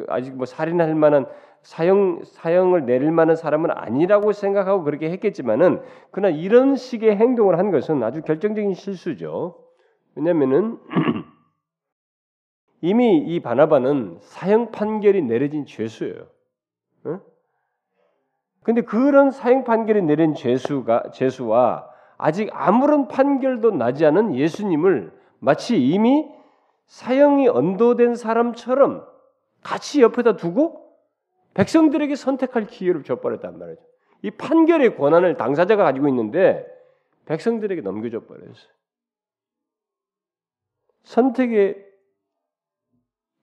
아직 0.09 0.37
뭐 0.37 0.47
살인할 0.47 0.95
만한 0.95 1.27
사형 1.63 2.21
사형을 2.25 2.87
내릴 2.87 3.11
만한 3.11 3.37
사람은 3.37 3.71
아니라고 3.73 4.33
생각하고 4.33 4.85
그렇게 4.85 5.11
했겠지만은 5.11 5.81
그러나 6.11 6.35
이런 6.35 6.77
식의 6.77 7.17
행동을 7.17 7.59
한 7.59 7.71
것은 7.71 8.03
아주 8.03 8.23
결정적인 8.23 8.73
실수죠. 8.75 9.57
왜냐하면은 10.15 10.79
이미 12.81 13.19
이 13.19 13.41
바나바는 13.41 14.19
사형 14.21 14.71
판결이 14.71 15.23
내려진 15.23 15.67
죄수예요. 15.67 16.27
어? 17.05 17.21
근데 18.63 18.81
그런 18.83 19.31
사형 19.31 19.65
판결이 19.65 20.03
내린 20.03 20.35
죄수가 20.35 21.11
죄수와 21.13 21.89
아직 22.17 22.51
아무런 22.53 23.09
판결도 23.09 23.71
나지 23.73 24.05
않은 24.05 24.35
예수님을 24.35 25.13
마치 25.39 25.81
이미 25.81 26.29
사형이 26.87 27.49
언도된 27.49 28.15
사람처럼 28.15 29.07
같이 29.63 30.03
옆에다 30.03 30.37
두고 30.37 30.91
백성들에게 31.55 32.15
선택할 32.15 32.67
기회를 32.67 33.05
줘버렸단 33.05 33.59
말이죠. 33.59 33.83
이 34.23 34.31
판결의 34.31 34.97
권한을 34.97 35.37
당사자가 35.37 35.85
가지고 35.85 36.09
있는데 36.09 36.67
백성들에게 37.27 37.81
넘겨줘 37.83 38.27
버렸어요. 38.27 38.71
선택의 41.05 41.90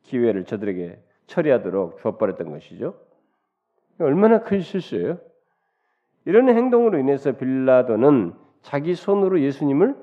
기회를 0.07 0.45
저들에게 0.45 0.99
처리하도록 1.27 1.99
주어버렸던 1.99 2.49
것이죠. 2.49 2.95
얼마나 3.99 4.41
큰 4.41 4.61
실수예요? 4.61 5.19
이런 6.25 6.49
행동으로 6.49 6.97
인해서 6.97 7.33
빌라도는 7.33 8.33
자기 8.61 8.95
손으로 8.95 9.41
예수님을 9.41 9.95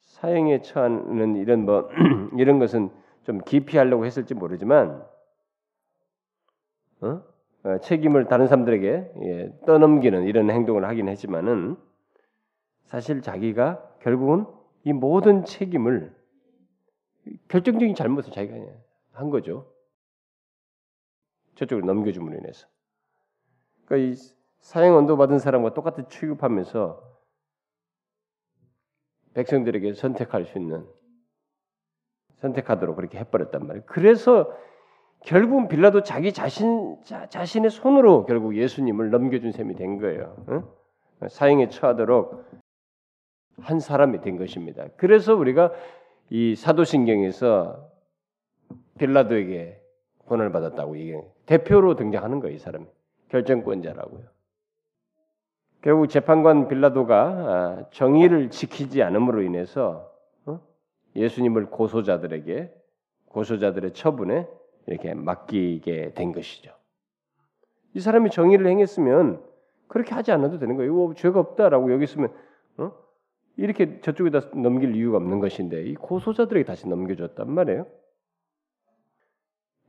사형에 0.00 0.62
처하는 0.62 1.36
이런 1.36 1.64
뭐 1.64 1.88
이런 2.38 2.58
것은 2.58 2.90
좀 3.24 3.38
기피하려고 3.38 4.04
했을지 4.04 4.34
모르지만 4.34 5.02
어? 7.00 7.22
어, 7.64 7.78
책임을 7.78 8.26
다른 8.26 8.48
사람들에게 8.48 9.12
예, 9.22 9.52
떠넘기는 9.66 10.24
이런 10.24 10.50
행동을 10.50 10.84
하긴 10.84 11.08
했지만은 11.08 11.76
사실 12.84 13.22
자기가 13.22 13.82
결국은 14.00 14.46
이 14.84 14.92
모든 14.92 15.44
책임을 15.44 16.12
결정적인 17.48 17.94
잘못을 17.94 18.32
자기가 18.32 18.56
한 19.12 19.30
거죠. 19.30 19.72
저쪽으로 21.54 21.86
넘겨줌으로 21.86 22.36
인해서. 22.38 22.66
그러니까 23.84 24.10
이 24.10 24.16
사형 24.60 24.96
언도 24.96 25.16
받은 25.16 25.38
사람과 25.38 25.74
똑같이 25.74 26.02
취급하면서 26.08 27.12
백성들에게 29.34 29.94
선택할 29.94 30.44
수 30.46 30.58
있는 30.58 30.86
선택하도록 32.36 32.96
그렇게 32.96 33.18
해버렸단 33.18 33.66
말이에요. 33.66 33.84
그래서 33.86 34.50
결국은 35.20 35.68
빌라도 35.68 36.02
자기 36.02 36.32
자신 36.32 37.00
자, 37.04 37.28
자신의 37.28 37.70
손으로 37.70 38.26
결국 38.26 38.56
예수님을 38.56 39.10
넘겨준 39.10 39.52
셈이 39.52 39.76
된 39.76 39.98
거예요. 39.98 40.44
응? 40.48 40.64
사형에 41.28 41.68
처하도록 41.68 42.44
한 43.60 43.80
사람이 43.80 44.20
된 44.20 44.36
것입니다. 44.36 44.86
그래서 44.96 45.34
우리가 45.34 45.72
이 46.30 46.56
사도신경에서 46.56 47.91
빌라도에게 48.98 49.80
권한을 50.26 50.52
받았다고 50.52 50.96
이게 50.96 51.20
대표로 51.46 51.96
등장하는 51.96 52.40
거예요, 52.40 52.54
이 52.54 52.58
사람이 52.58 52.86
결정권자라고요. 53.28 54.24
결국 55.82 56.06
재판관 56.08 56.68
빌라도가 56.68 57.24
아, 57.24 57.84
정의를 57.90 58.50
지키지 58.50 59.02
않음으로 59.02 59.42
인해서 59.42 60.12
어? 60.46 60.60
예수님을 61.16 61.66
고소자들에게 61.70 62.72
고소자들의 63.26 63.92
처분에 63.92 64.46
이렇게 64.86 65.14
맡기게 65.14 66.12
된 66.14 66.32
것이죠. 66.32 66.72
이 67.94 68.00
사람이 68.00 68.30
정의를 68.30 68.66
행했으면 68.66 69.42
그렇게 69.88 70.14
하지 70.14 70.30
않아도 70.32 70.58
되는 70.58 70.76
거예요. 70.76 70.94
뭐 70.94 71.14
죄가 71.14 71.40
없다라고 71.40 71.92
여기 71.92 72.04
있으면 72.04 72.32
어? 72.76 72.92
이렇게 73.56 74.00
저쪽에다 74.00 74.50
넘길 74.54 74.94
이유가 74.94 75.16
없는 75.18 75.40
것인데 75.40 75.82
이 75.82 75.94
고소자들에게 75.94 76.64
다시 76.64 76.88
넘겨줬단 76.88 77.50
말이에요. 77.50 77.86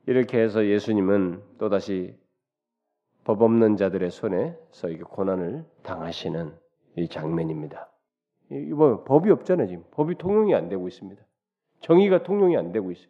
이렇게 0.06 0.40
해서 0.40 0.66
예수님은 0.66 1.42
또 1.58 1.70
다시 1.70 2.18
법 3.24 3.42
없는 3.42 3.78
자들의 3.78 4.12
손에서 4.12 4.90
이게 4.90 5.04
고난을 5.04 5.66
당하시는 5.84 6.54
이 6.98 7.08
장면입니다. 7.08 7.90
이거 8.50 9.04
법이 9.06 9.32
없잖아요 9.32 9.68
지금 9.68 9.84
법이 9.92 10.16
통용이 10.16 10.54
안 10.54 10.68
되고 10.68 10.88
있습니다. 10.88 11.24
정의가 11.80 12.24
통용이 12.24 12.58
안 12.58 12.72
되고 12.72 12.92
있어요. 12.92 13.08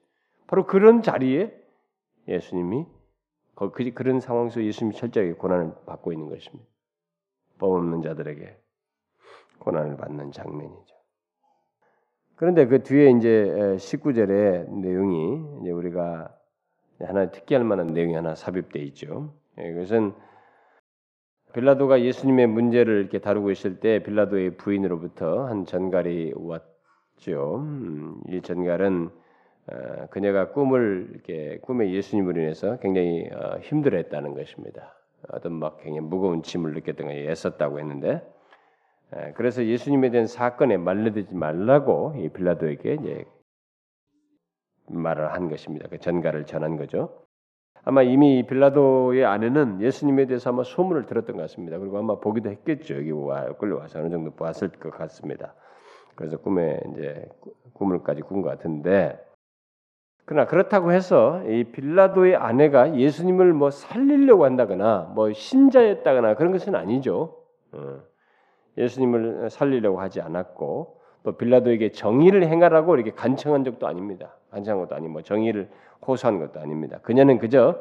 바로 0.48 0.66
그런 0.68 1.02
자리에 1.02 1.52
예수님이 2.28 2.86
그, 3.56 3.72
그런 3.72 4.20
상황 4.20 4.48
에서 4.48 4.64
예수님이 4.64 4.96
철저하게 4.96 5.34
고난을 5.34 5.74
받고 5.86 6.12
있는 6.12 6.30
것입니다. 6.30 6.66
법 7.58 7.72
없는 7.74 8.02
자들에게 8.02 8.58
고난을 9.60 9.98
받는 9.98 10.32
장면이죠. 10.32 10.96
그런데 12.36 12.66
그 12.68 12.84
뒤에 12.84 13.12
이제 13.12 13.76
19절의 13.78 14.70
내용이 14.70 15.62
이제 15.62 15.72
우리가 15.72 16.36
하나 17.00 17.32
특기할 17.32 17.64
만한 17.64 17.88
내용이 17.88 18.14
하나 18.14 18.36
삽입돼 18.36 18.80
있죠. 18.80 19.34
예, 19.58 19.72
그것은 19.74 20.14
빌라도가 21.54 22.02
예수님의 22.02 22.48
문제를 22.48 23.02
이렇게 23.02 23.20
다루고 23.20 23.52
있을 23.52 23.80
때 23.80 24.02
빌라도의 24.02 24.58
부인으로부터 24.58 25.46
한 25.46 25.66
전갈이 25.66 26.34
왔죠. 26.36 27.58
음, 27.58 28.22
이 28.30 28.42
전갈은 28.42 29.10
어, 29.68 30.08
그녀가 30.10 30.52
꿈을 30.52 31.10
이렇게 31.12 31.60
꿈에 31.62 31.92
예수님으로 31.92 32.42
인해서 32.42 32.78
굉장히 32.80 33.30
어, 33.32 33.60
힘들어했다는 33.60 34.34
것입니다. 34.34 34.96
어떤 35.32 35.54
막 35.54 35.78
굉장히 35.78 36.02
무거운 36.02 36.44
짐을 36.44 36.74
느꼈던 36.74 37.08
거 37.08 37.14
애썼다고 37.14 37.80
했는데 37.80 38.22
그래서 39.36 39.64
예수님에 39.64 40.10
대한 40.10 40.28
사건에 40.28 40.76
말려들지 40.76 41.36
말라고 41.36 42.16
이 42.18 42.30
빌라도에게 42.30 42.96
이제 42.96 43.26
말을 44.88 45.34
한 45.34 45.50
것입니다. 45.50 45.88
그 45.90 46.00
전가를 46.00 46.46
전한 46.46 46.78
거죠. 46.78 47.24
아마 47.86 48.02
이미 48.02 48.46
빌라도의 48.48 49.26
아내는 49.26 49.82
예수님에 49.82 50.26
대해서 50.26 50.52
아마 50.52 50.64
소문을 50.64 51.06
들었던 51.06 51.36
것 51.36 51.42
같습니다. 51.44 51.78
그리고 51.80 51.98
아마 51.98 52.20
보기도 52.20 52.50
했겠죠. 52.50 52.96
여기 52.96 53.12
와 53.12 53.46
끌려와서 53.58 54.00
어느 54.00 54.10
정도 54.10 54.32
보았을 54.32 54.70
것 54.70 54.92
같습니다. 54.92 55.54
그래서 56.16 56.38
꿈에 56.38 56.80
이제 56.92 57.28
꿈을까지 57.74 58.22
꾼 58.22 58.42
것 58.42 58.50
같은데 58.50 59.20
그러나 60.26 60.48
그렇다고 60.48 60.94
해서 60.94 61.44
이 61.50 61.66
빌라도의 61.66 62.36
아내가 62.38 62.96
예수님을 62.96 63.52
뭐 63.54 63.72
살리려고 63.72 64.46
한다거나 64.46 65.12
뭐 65.16 65.34
신자였다거나 65.34 66.36
그런 66.36 66.54
것은 66.54 66.76
아니죠. 66.76 67.36
어. 67.74 68.00
예수님을 68.78 69.50
살리려고 69.50 70.00
하지 70.00 70.22
않았고 70.22 71.02
또 71.24 71.38
빌라도에게 71.38 71.90
정의를 71.90 72.44
행하라고 72.44 72.96
이렇게 72.96 73.12
간청한 73.12 73.64
적도 73.64 73.88
아닙니다. 73.88 74.36
간청한 74.52 74.86
것도 74.86 74.96
아니고 74.96 75.14
뭐 75.14 75.22
정의를 75.22 75.70
호소한 76.06 76.40
것도 76.40 76.60
아닙니다. 76.60 77.00
그녀는 77.02 77.40
그저 77.40 77.80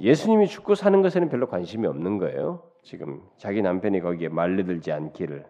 예수님이 0.00 0.48
죽고 0.48 0.74
사는 0.74 1.00
것에는 1.00 1.28
별로 1.28 1.46
관심이 1.46 1.86
없는 1.86 2.18
거예요. 2.18 2.62
지금 2.82 3.22
자기 3.36 3.62
남편이 3.62 4.00
거기에 4.00 4.28
말려들지 4.28 4.92
않기를. 4.92 5.46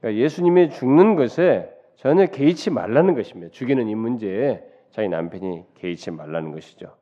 그러니까 0.00 0.22
예수님이 0.22 0.70
죽는 0.70 1.16
것에 1.16 1.70
전혀 1.96 2.26
개의치 2.26 2.70
말라는 2.70 3.14
것입니다. 3.14 3.52
죽이는 3.52 3.88
이 3.88 3.94
문제에 3.94 4.62
자기 4.90 5.08
남편이 5.08 5.64
개의치 5.74 6.10
말라는 6.10 6.52
것이죠. 6.52 6.96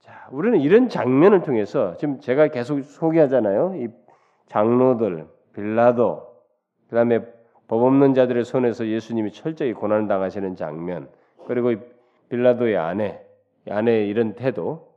자, 0.00 0.28
우리는 0.32 0.60
이런 0.60 0.88
장면을 0.88 1.42
통해서 1.42 1.96
지금 1.96 2.20
제가 2.20 2.48
계속 2.48 2.82
소개하잖아요. 2.82 3.74
이 3.76 3.88
장로들, 4.46 5.26
빌라도, 5.54 6.26
그다음에 6.88 7.20
법 7.68 7.82
없는 7.82 8.14
자들의 8.14 8.44
손에서 8.44 8.86
예수님이 8.86 9.32
철저히 9.32 9.72
고난을 9.72 10.08
당하시는 10.08 10.56
장면, 10.56 11.08
그리고 11.46 11.74
빌라도의 12.28 12.76
아내, 12.76 13.20
아내의 13.68 14.08
이런 14.08 14.34
태도. 14.34 14.92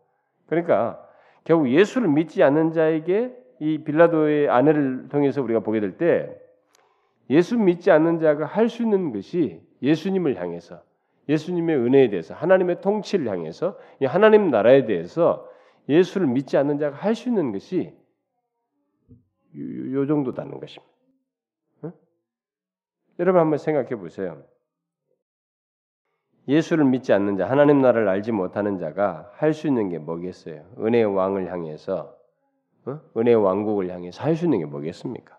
그러니까 0.47 1.01
결국 1.43 1.69
예수를 1.69 2.09
믿지 2.09 2.43
않는 2.43 2.73
자에게 2.73 3.33
이 3.59 3.79
빌라도의 3.79 4.49
아내를 4.49 5.09
통해서 5.09 5.41
우리가 5.41 5.61
보게 5.61 5.79
될 5.79 5.97
때 5.97 6.29
예수 7.29 7.57
믿지 7.57 7.91
않는 7.91 8.19
자가 8.19 8.45
할 8.45 8.69
수 8.69 8.83
있는 8.83 9.11
것이 9.11 9.61
예수님을 9.81 10.39
향해서 10.39 10.81
예수님의 11.27 11.75
은혜에 11.75 12.09
대해서 12.09 12.33
하나님의 12.33 12.81
통치를 12.81 13.27
향해서 13.27 13.77
이 14.01 14.05
하나님 14.05 14.49
나라에 14.49 14.85
대해서 14.85 15.49
예수를 15.89 16.27
믿지 16.27 16.57
않는 16.57 16.77
자가 16.77 16.95
할 16.95 17.15
수 17.15 17.27
있는 17.29 17.51
것이 17.51 17.93
요, 19.57 19.93
요 19.93 20.05
정도다는 20.05 20.59
것입니다. 20.59 20.96
응? 23.17 23.19
여러분 23.19 23.41
한번 23.41 23.57
생각해 23.57 23.95
보세요. 23.95 24.43
예수를 26.47 26.85
믿지 26.85 27.11
않는 27.11 27.37
자, 27.37 27.49
하나님 27.49 27.81
나라를 27.81 28.07
알지 28.07 28.31
못하는 28.31 28.77
자가 28.77 29.31
할 29.35 29.53
수 29.53 29.67
있는 29.67 29.89
게 29.89 29.97
뭐겠어요? 29.99 30.65
은혜의 30.79 31.05
왕을 31.05 31.51
향해서, 31.51 32.15
어? 32.85 33.01
은혜의 33.17 33.35
왕국을 33.35 33.89
향해서 33.89 34.23
할 34.23 34.35
수 34.35 34.45
있는 34.45 34.59
게 34.59 34.65
뭐겠습니까? 34.65 35.37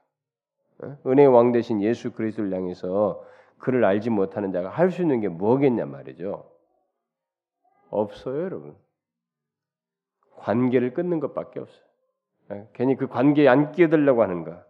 어? 0.82 0.98
은혜의 1.06 1.28
왕 1.28 1.52
대신 1.52 1.80
예수 1.80 2.12
그리스도를 2.12 2.52
향해서 2.52 3.24
그를 3.58 3.84
알지 3.84 4.10
못하는 4.10 4.52
자가 4.52 4.68
할 4.68 4.90
수 4.90 5.00
있는 5.02 5.20
게 5.20 5.28
뭐겠냐 5.28 5.86
말이죠. 5.86 6.50
없어요, 7.90 8.42
여러분. 8.42 8.76
관계를 10.36 10.92
끊는 10.92 11.20
것밖에 11.20 11.60
없어요. 11.60 11.84
어? 12.50 12.68
괜히 12.74 12.96
그 12.96 13.08
관계에 13.08 13.48
안 13.48 13.72
끼어들려고 13.72 14.22
하는 14.22 14.44
거. 14.44 14.62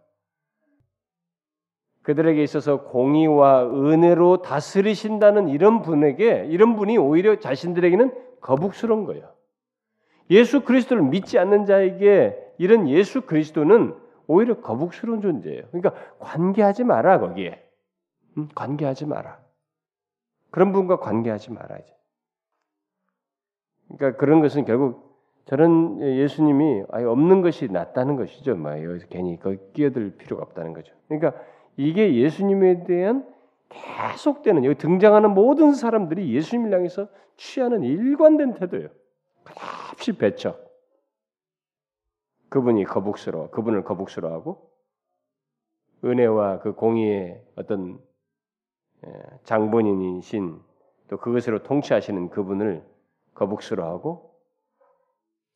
그들에게 2.09 2.41
있어서 2.41 2.85
공의와 2.85 3.67
은혜로 3.67 4.41
다스리신다는 4.41 5.47
이런 5.47 5.83
분에게 5.83 6.47
이런 6.49 6.75
분이 6.75 6.97
오히려 6.97 7.39
자신들에게는 7.39 8.11
거북스러운 8.41 9.05
거예요. 9.05 9.29
예수 10.31 10.61
그리스도를 10.61 11.03
믿지 11.03 11.37
않는 11.37 11.65
자에게 11.65 12.35
이런 12.57 12.89
예수 12.89 13.21
그리스도는 13.21 13.93
오히려 14.25 14.59
거북스러운 14.59 15.21
존재예요. 15.21 15.65
그러니까 15.71 15.93
관계하지 16.17 16.83
마라 16.83 17.19
거기에. 17.19 17.63
응? 18.39 18.47
관계하지 18.55 19.05
마라. 19.05 19.39
그런 20.49 20.71
분과 20.71 20.97
관계하지 20.97 21.51
말아야지. 21.51 21.93
그러니까 23.89 24.17
그런 24.17 24.41
것은 24.41 24.65
결국 24.65 25.15
저런 25.45 26.01
예수님이 26.01 26.85
아예 26.89 27.05
없는 27.05 27.43
것이 27.43 27.67
낫다는 27.67 28.15
것이죠. 28.15 28.55
뭐 28.55 28.83
여기서 28.83 29.05
괜히 29.09 29.37
끼어들 29.73 30.17
필요가 30.17 30.41
없다는 30.41 30.73
거죠. 30.73 30.91
그러니까 31.07 31.39
이게 31.77 32.15
예수님에 32.15 32.83
대한 32.83 33.27
계속되는 33.69 34.65
여기 34.65 34.75
등장하는 34.77 35.33
모든 35.33 35.73
사람들이 35.73 36.33
예수님을 36.33 36.73
향해서 36.73 37.07
취하는 37.37 37.83
일관된 37.83 38.55
태도예요. 38.55 38.89
끝없이 39.43 40.13
배척. 40.13 40.67
그분이 42.49 42.83
거북스러워, 42.85 43.51
그분을 43.51 43.83
거북스러워하고 43.83 44.69
은혜와 46.03 46.59
그 46.59 46.73
공의의 46.73 47.43
어떤 47.55 47.99
예, 49.05 49.11
장본인이신 49.43 50.59
또 51.09 51.17
그것으로 51.17 51.63
통치하시는 51.63 52.29
그분을 52.29 52.83
거북스러워하고 53.33 54.35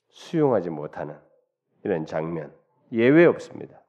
수용하지 0.09 0.69
못하는 0.69 1.17
이런 1.83 2.05
장면 2.05 2.53
예외 2.91 3.25
없습니다. 3.25 3.82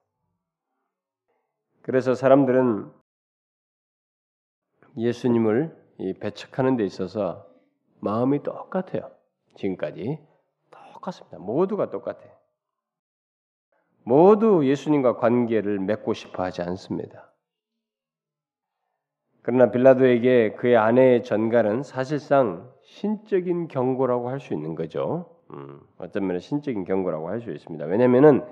그래서 1.85 2.15
사람들은 2.15 2.91
예수님을 4.97 5.77
배척하는 6.19 6.77
데 6.79 6.85
있어서 6.85 7.47
마음이 8.01 8.43
똑같아요. 8.43 9.11
지금까지 9.57 10.19
똑같습니다. 10.71 11.39
모두가 11.39 11.91
똑같아요. 11.91 12.31
모두 14.03 14.67
예수님과 14.67 15.17
관계를 15.17 15.79
맺고 15.79 16.15
싶어 16.15 16.43
하지 16.43 16.63
않습니다. 16.63 17.31
그러나 19.43 19.71
빌라도에게 19.71 20.55
그의 20.55 20.79
아내의 20.79 21.23
전갈은 21.23 21.83
사실상 21.83 22.73
신적인 22.83 23.69
경고라고 23.69 24.31
할 24.31 24.41
수 24.41 24.55
있는 24.55 24.75
거죠. 24.75 25.37
음, 25.51 25.81
어떤 25.99 26.27
면에 26.27 26.39
신적인 26.39 26.85
경고라고 26.85 27.29
할 27.29 27.43
수 27.43 27.51
있습니다. 27.51 27.85
왜냐하면은 27.85 28.43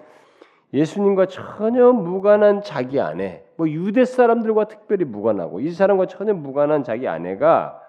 예수님과 0.73 1.27
전혀 1.27 1.93
무관한 1.93 2.63
자기 2.63 2.99
아내, 3.01 3.45
뭐 3.57 3.69
유대 3.69 4.05
사람들과 4.05 4.69
특별히 4.69 5.05
무관하고 5.05 5.61
이 5.61 5.71
사람과 5.71 6.07
전혀 6.07 6.33
무관한 6.33 6.83
자기 6.83 7.07
아내가 7.09 7.81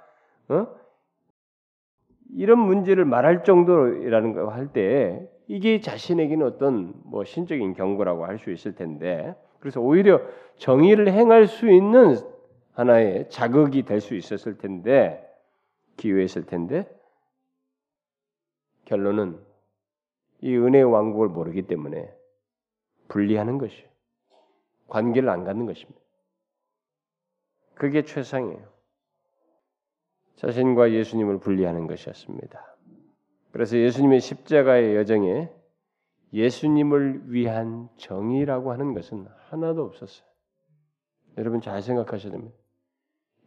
어? 0.50 0.68
이런 2.36 2.60
문제를 2.60 3.06
말할 3.06 3.44
정도라는 3.44 4.34
거 4.34 4.50
할 4.50 4.68
때 4.74 5.30
이게 5.48 5.80
자신에게는 5.82 6.46
어떤 6.46 6.94
뭐 7.06 7.24
신적인 7.24 7.74
경고라고 7.74 8.26
할 8.26 8.38
수 8.38 8.52
있을 8.52 8.76
텐데 8.76 9.36
그래서 9.60 9.80
오히려 9.80 10.22
정의를 10.58 11.10
행할 11.10 11.48
수 11.48 11.70
있는 11.70 12.18
하나의 12.74 13.30
자극이 13.30 13.84
될 13.84 14.02
수 14.02 14.16
있었을 14.16 14.58
텐데 14.58 15.26
기회였을 15.98 16.46
텐데 16.46 16.88
결론은 18.86 19.38
이 20.42 20.56
은혜의 20.58 20.84
왕국을 20.86 21.30
모르기 21.30 21.62
때문에 21.64 22.12
분리하는 23.14 23.60
것이에요. 23.60 23.88
관계를 24.88 25.30
안 25.30 25.44
갖는 25.44 25.68
것입니다. 25.68 26.02
그게 27.76 28.04
최상이에요. 28.04 28.74
자신과 30.36 30.92
예수님을 30.92 31.40
분리하는 31.40 31.86
것이었습니다. 31.88 32.76
그래서 33.52 33.78
예수님의 33.78 34.20
십자가의 34.20 34.96
여정에 34.96 35.50
예수님을 36.34 37.32
위한 37.32 37.88
정의라고 37.98 38.72
하는 38.72 38.96
것은 38.96 39.28
하나도 39.50 39.84
없었어요. 39.84 40.28
여러분 41.38 41.62
잘 41.62 41.82
생각하셔야 41.84 42.32
됩니다. 42.32 42.58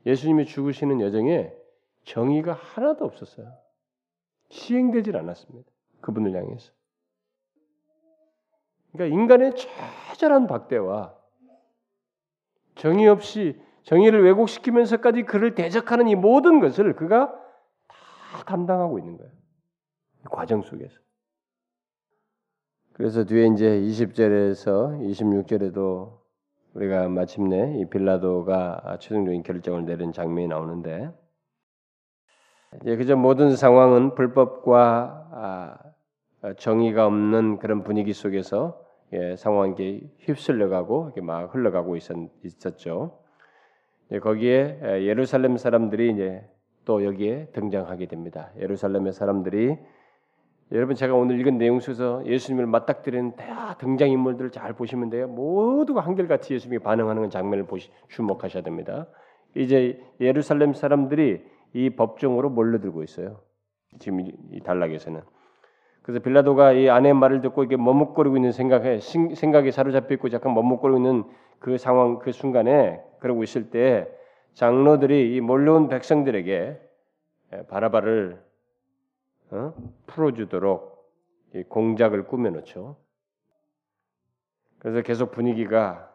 예수님이 0.06 0.46
죽으시는 0.46 1.00
여정에 1.00 1.52
정의가 2.04 2.52
하나도 2.52 3.04
없었어요. 3.04 3.52
시행되질 4.50 5.16
않았습니다. 5.16 5.68
그분을 6.00 6.36
향해서. 6.36 6.75
그러니까 8.96 9.14
인간의 9.14 9.52
처절한 9.54 10.46
박대와 10.46 11.14
정의 12.76 13.08
없이 13.08 13.60
정의를 13.82 14.24
왜곡시키면서까지 14.24 15.22
그를 15.22 15.54
대적하는 15.54 16.08
이 16.08 16.14
모든 16.14 16.60
것을 16.60 16.94
그가 16.94 17.32
다 17.88 18.44
감당하고 18.44 18.98
있는 18.98 19.16
거예요. 19.16 19.30
과정 20.30 20.62
속에서. 20.62 20.98
그래서 22.94 23.24
뒤에 23.24 23.46
이제 23.48 23.80
20절에서 23.80 24.98
26절에도 25.00 26.18
우리가 26.74 27.08
마침내 27.08 27.78
이 27.78 27.84
빌라도가 27.88 28.98
최종적인 29.00 29.42
결정을 29.42 29.84
내린 29.84 30.12
장면이 30.12 30.48
나오는데 30.48 31.10
이제 32.82 32.96
그저 32.96 33.14
모든 33.16 33.54
상황은 33.54 34.14
불법과 34.14 35.28
아, 35.32 36.54
정의가 36.54 37.06
없는 37.06 37.58
그런 37.58 37.82
분위기 37.82 38.12
속에서 38.12 38.85
예, 39.12 39.36
상황이 39.36 40.10
휩쓸려가고 40.18 41.06
이렇게 41.06 41.20
막 41.20 41.54
흘러가고 41.54 41.96
있었, 41.96 42.78
죠 42.78 43.18
예, 44.10 44.18
거기에 44.18 44.80
예루살렘 45.02 45.56
사람들이 45.56 46.12
이제 46.12 46.44
또 46.84 47.04
여기에 47.04 47.50
등장하게 47.52 48.06
됩니다. 48.06 48.50
예루살렘의 48.58 49.12
사람들이 49.12 49.76
여러분 50.72 50.96
제가 50.96 51.14
오늘 51.14 51.38
읽은 51.40 51.58
내용 51.58 51.78
속에서 51.78 52.26
예수님을 52.26 52.66
맞닥뜨리는 52.66 53.36
다 53.36 53.76
등장 53.78 54.10
인물들을 54.10 54.50
잘 54.50 54.72
보시면 54.72 55.10
돼요. 55.10 55.28
모두가 55.28 56.00
한결같이 56.00 56.54
예수님이 56.54 56.80
반응하는 56.80 57.30
장면을 57.30 57.66
보시 57.66 57.90
주목하셔야 58.08 58.64
됩니다. 58.64 59.06
이제 59.54 60.02
예루살렘 60.20 60.74
사람들이 60.74 61.44
이 61.72 61.90
법정으로 61.90 62.50
몰려들고 62.50 63.04
있어요. 63.04 63.40
지금 64.00 64.20
이 64.20 64.60
단락에서는 64.60 65.20
그래서 66.06 66.20
빌라도가 66.20 66.70
이 66.70 66.88
아내의 66.88 67.14
말을 67.14 67.40
듣고 67.40 67.64
이게 67.64 67.76
머뭇거리고 67.76 68.36
있는 68.36 68.52
생각에 68.52 69.00
생각에 69.00 69.72
사로잡혀 69.72 70.14
있고 70.14 70.28
잠깐 70.28 70.54
머뭇거리고 70.54 70.98
있는 70.98 71.24
그 71.58 71.78
상황 71.78 72.20
그 72.20 72.30
순간에 72.30 73.02
그러고 73.18 73.42
있을 73.42 73.70
때 73.70 74.08
장로들이 74.52 75.34
이 75.34 75.40
몰려온 75.40 75.88
백성들에게 75.88 76.80
예, 77.54 77.66
바라바를 77.66 78.40
어? 79.50 79.74
풀어주도록 80.06 81.10
공작을 81.70 82.28
꾸며놓죠. 82.28 82.96
그래서 84.78 85.02
계속 85.02 85.32
분위기가 85.32 86.14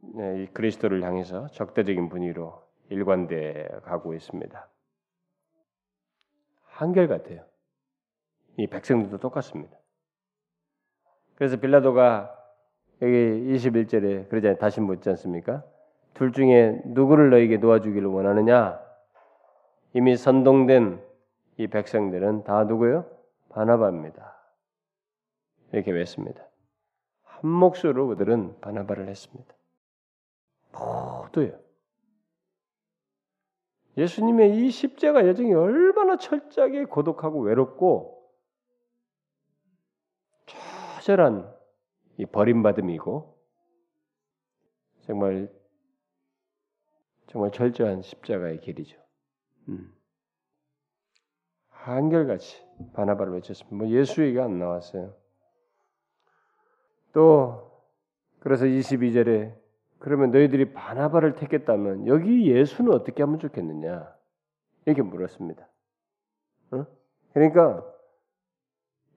네, 0.00 0.42
이 0.42 0.46
그리스도를 0.46 1.04
향해서 1.04 1.46
적대적인 1.52 2.08
분위기로 2.08 2.60
일관돼 2.88 3.68
가고 3.84 4.12
있습니다. 4.12 4.68
한결 6.64 7.06
같아요. 7.06 7.49
이 8.60 8.66
백성들도 8.66 9.16
똑같습니다. 9.18 9.74
그래서 11.34 11.56
빌라도가 11.56 12.36
여기 13.00 13.14
21절에 13.14 14.28
그러잖아요. 14.28 14.58
다시 14.58 14.82
묻지 14.82 15.08
않습니까? 15.08 15.64
둘 16.12 16.32
중에 16.32 16.82
누구를 16.84 17.30
너에게 17.30 17.56
놓아주기를 17.56 18.06
원하느냐? 18.06 18.78
이미 19.94 20.14
선동된 20.14 21.02
이 21.56 21.68
백성들은 21.68 22.44
다 22.44 22.64
누구요? 22.64 23.06
바나바입니다. 23.48 24.36
이렇게 25.72 25.92
맺습니다. 25.92 26.44
한 27.22 27.50
목소리로 27.50 28.08
그들은 28.08 28.60
바나바를 28.60 29.08
했습니다. 29.08 29.54
모두요. 30.72 31.58
예수님의 33.96 34.58
이 34.58 34.70
십자가 34.70 35.26
여정이 35.26 35.54
얼마나 35.54 36.18
철저하게 36.18 36.84
고독하고 36.84 37.40
외롭고 37.40 38.19
처절한 41.00 41.50
이 42.18 42.26
버림받음이고 42.26 43.38
정말 45.00 45.50
정말 47.26 47.50
철저한 47.52 48.02
십자가의 48.02 48.60
길이죠. 48.60 49.00
음. 49.68 49.94
한결같이 51.68 52.62
바나바를 52.92 53.32
외쳤습니다. 53.34 53.76
뭐 53.76 53.88
예수 53.88 54.22
얘기가 54.22 54.44
안 54.44 54.58
나왔어요. 54.58 55.14
또 57.12 57.82
그래서 58.40 58.66
22절에 58.66 59.58
그러면 59.98 60.30
너희들이 60.32 60.72
바나바를 60.72 61.36
택했다면 61.36 62.08
여기 62.08 62.50
예수는 62.50 62.92
어떻게 62.92 63.22
하면 63.22 63.38
좋겠느냐 63.38 64.14
이렇게 64.84 65.02
물었습니다. 65.02 65.66
어? 66.72 66.86
그러니까 67.32 67.89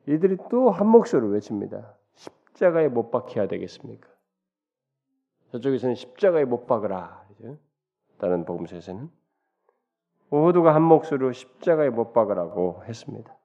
이들이 0.07 0.37
또 0.49 0.69
한 0.69 0.87
목소리로 0.87 1.29
외칩니다. 1.29 1.95
십자가에 2.15 2.87
못 2.89 3.11
박혀야 3.11 3.47
되겠습니까? 3.47 4.09
저쪽에서는 5.51 5.95
십자가에 5.95 6.45
못 6.45 6.65
박으라. 6.65 7.23
다른 8.17 8.45
복음서에서는 8.45 9.09
모두가 10.29 10.73
한 10.73 10.81
목소리로 10.81 11.31
십자가에 11.31 11.89
못 11.89 12.13
박으라고 12.13 12.83
했습니다. 12.85 13.35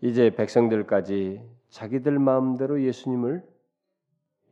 이제 0.00 0.30
백성들까지 0.30 1.40
자기들 1.68 2.18
마음대로 2.18 2.82
예수님을 2.82 3.46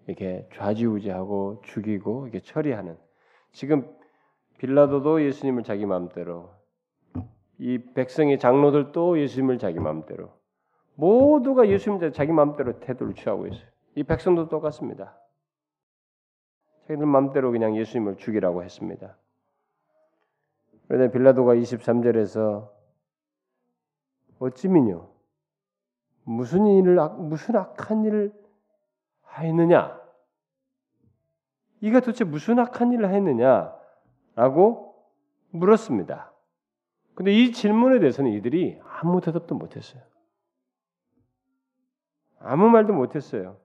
이렇게 0.07 0.49
좌지우지하고 0.55 1.63
죽이고 1.65 2.29
이렇게 2.29 2.41
처리하는 2.41 2.97
지금 3.53 3.93
빌라도도 4.59 5.23
예수님을 5.25 5.65
자기 5.65 5.85
마음대로 5.85 6.51
이 7.59 7.79
백성의 7.79 8.39
장로들도 8.39 9.19
예수님을 9.21 9.59
자기 9.59 9.79
마음대로 9.79 10.31
모두가 10.95 11.69
예수님 11.69 12.13
자기 12.13 12.33
마음대로 12.33 12.81
태도를 12.81 13.15
취하고 13.15 13.47
있어요. 13.47 13.67
이 13.95 14.03
백성도 14.03 14.49
똑같습니다. 14.49 15.17
자기들 16.87 17.07
마음대로 17.07 17.51
그냥 17.51 17.77
예수님을 17.77 18.17
죽이라고 18.17 18.63
했습니다. 18.63 19.17
그런데 20.87 21.11
빌라도가 21.11 21.55
23절에서 21.55 22.71
어찌미뇨 24.39 25.09
무슨 26.25 26.67
일을 26.67 26.99
무슨 27.19 27.57
악한 27.57 28.05
일을 28.05 28.33
하였느냐? 29.23 30.01
이가 31.81 32.01
도대체 32.01 32.25
무슨 32.25 32.59
악한 32.59 32.93
일을 32.93 33.13
했느냐라고 33.13 34.95
물었습니다. 35.51 36.33
근데 37.17 37.33
이 37.33 37.51
질문에 37.51 37.99
대해서는 37.99 38.31
이들이 38.33 38.79
아무 38.85 39.23
대답도 39.23 39.55
못했어요. 39.55 40.03
아무 42.39 42.69
말도 42.69 42.93
못했어요. 42.93 43.59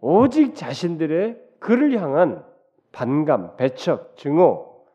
오직 0.00 0.54
자신들의 0.54 1.56
그를 1.58 2.00
향한 2.00 2.46
반감, 2.92 3.56
배척, 3.56 4.16
증오, 4.16 4.86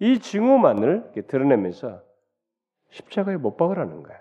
이 0.00 0.18
증오만을 0.18 1.12
드러내면서 1.28 2.02
십자가에 2.90 3.36
못 3.36 3.56
박으라는 3.56 4.02
거야. 4.02 4.20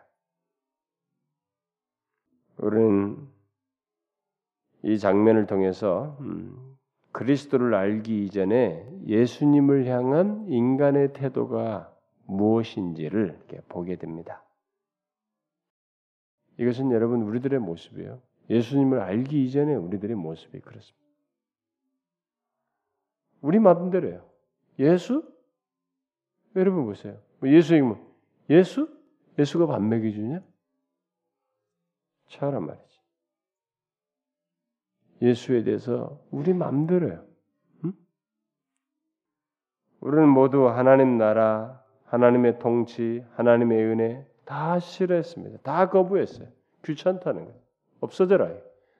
우리는 2.58 3.28
이 4.84 5.00
장면을 5.00 5.48
통해서 5.48 6.16
음, 6.20 6.78
그리스도를 7.12 7.74
알기 7.74 8.26
이전에 8.26 8.88
예수님을 9.08 9.88
향한 9.88 10.46
인간의 10.48 11.14
태도가 11.14 11.89
무엇인지를 12.30 13.40
보게 13.68 13.96
됩니다. 13.96 14.44
이것은 16.58 16.92
여러분 16.92 17.22
우리들의 17.24 17.60
모습이에요. 17.60 18.22
예수님을 18.50 19.00
알기 19.00 19.46
이전에 19.46 19.76
우리들의 19.76 20.16
모습이 20.16 20.60
그렇습니다. 20.60 21.08
우리 23.42 23.60
마음대로예요. 23.60 24.30
예수? 24.80 25.24
여러분 26.56 26.86
보세요. 26.86 27.20
뭐 27.40 27.50
예수 27.50 27.76
이면 27.76 28.06
예수? 28.50 28.90
예수가 29.38 29.68
밥 29.68 29.82
먹여주냐? 29.82 30.44
차란 32.28 32.66
말이지. 32.66 33.00
예수에 35.22 35.64
대해서 35.64 36.22
우리 36.32 36.54
마음대로요. 36.54 37.26
응? 37.86 37.94
우리는 40.02 40.28
모두 40.30 40.68
하나님 40.68 41.18
나라, 41.18 41.84
하나님의 42.10 42.60
통치, 42.60 43.24
하나님의 43.36 43.84
은혜 43.86 44.26
다 44.46 44.80
싫어했습니다. 44.80 45.60
다 45.62 45.90
거부했어요. 45.90 46.48
귀찮다는 46.84 47.46
거예요. 47.46 47.60
없어져라. 48.02 48.52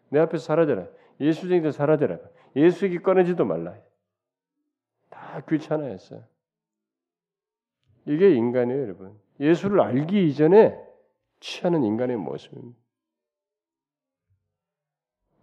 내 0.10 0.20
앞에서 0.20 0.44
사라져라. 0.44 0.88
예수 1.22 1.48
중에서 1.48 1.72
사라져라. 1.72 2.20
예수에게 2.56 3.00
꺼내지도 3.00 3.46
말라. 3.46 3.76
다 5.10 5.42
귀찮아했어요. 5.48 6.24
이게 8.06 8.32
인간이에요, 8.36 8.82
여러분. 8.82 9.20
예수를 9.40 9.82
알기 9.82 10.28
이전에 10.28 10.80
취하는 11.40 11.84
인간의 11.84 12.18
모습입니다. 12.18 12.78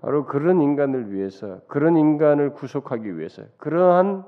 바로 0.01 0.25
그런 0.27 0.61
인간을 0.61 1.13
위해서, 1.13 1.65
그런 1.67 1.97
인간을 1.97 2.53
구속하기 2.53 3.19
위해서, 3.19 3.45
그러한 3.57 4.25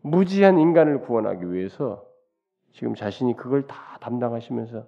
무지한 0.00 0.58
인간을 0.58 1.00
구원하기 1.02 1.52
위해서 1.52 2.10
지금 2.72 2.94
자신이 2.94 3.36
그걸 3.36 3.66
다 3.66 3.98
담당하시면서 4.00 4.86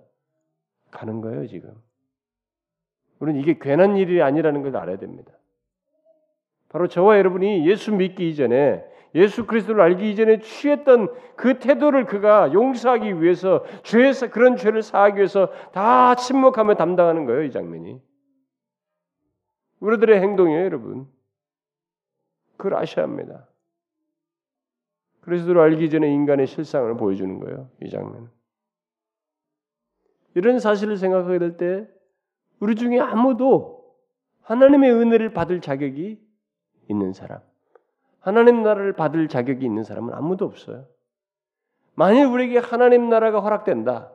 가는 0.91 1.21
거예요, 1.21 1.47
지금. 1.47 1.75
우리는 3.19 3.41
이게 3.41 3.59
괜한 3.59 3.97
일이 3.97 4.23
아니라는 4.23 4.63
걸 4.63 4.77
알아야 4.77 4.97
됩니다. 4.97 5.33
바로 6.69 6.89
저와 6.89 7.19
여러분이 7.19 7.69
예수 7.69 7.93
믿기 7.93 8.31
이전에 8.31 8.85
예수 9.15 9.47
그리스도를 9.47 9.81
알기 9.81 10.11
이전에 10.11 10.41
취했던 10.41 11.09
그 11.37 11.61
태도를 11.61 12.05
그가 12.05 12.53
용서하기 12.53 13.23
위해서 13.23 13.65
죄에서 13.85 14.31
그런 14.31 14.57
죄를 14.57 14.83
사하기 14.83 15.17
위해서 15.17 15.53
다 15.73 16.17
침묵하며 16.17 16.75
담당하는 16.75 17.25
거예요, 17.27 17.45
이 17.45 17.53
장면이. 17.53 18.03
우리들의 19.79 20.21
행동이에요, 20.21 20.65
여러분. 20.65 21.07
그걸 22.57 22.75
아셔야 22.75 23.05
합니다. 23.05 23.47
그리스도를 25.25 25.61
알기 25.61 25.89
전에 25.89 26.13
인간의 26.13 26.47
실상을 26.47 26.95
보여주는 26.97 27.41
거예요, 27.41 27.71
이 27.83 27.89
장면. 27.89 28.31
이런 30.35 30.59
사실을 30.59 30.97
생각하게 30.97 31.39
될 31.39 31.57
때 31.57 31.89
우리 32.61 32.75
중에 32.75 32.99
아무도 33.01 33.95
하나님의 34.43 34.93
은혜를 34.93 35.33
받을 35.33 35.61
자격이 35.61 36.21
있는 36.89 37.13
사람, 37.13 37.41
하나님 38.21 38.63
나라를 38.63 38.93
받을 38.93 39.29
자격이 39.29 39.65
있는 39.65 39.83
사람은 39.83 40.13
아무도 40.13 40.45
없어요. 40.45 40.87
만일 41.95 42.27
우리에게 42.27 42.59
하나님 42.59 43.09
나라가 43.09 43.41
허락된다. 43.41 44.13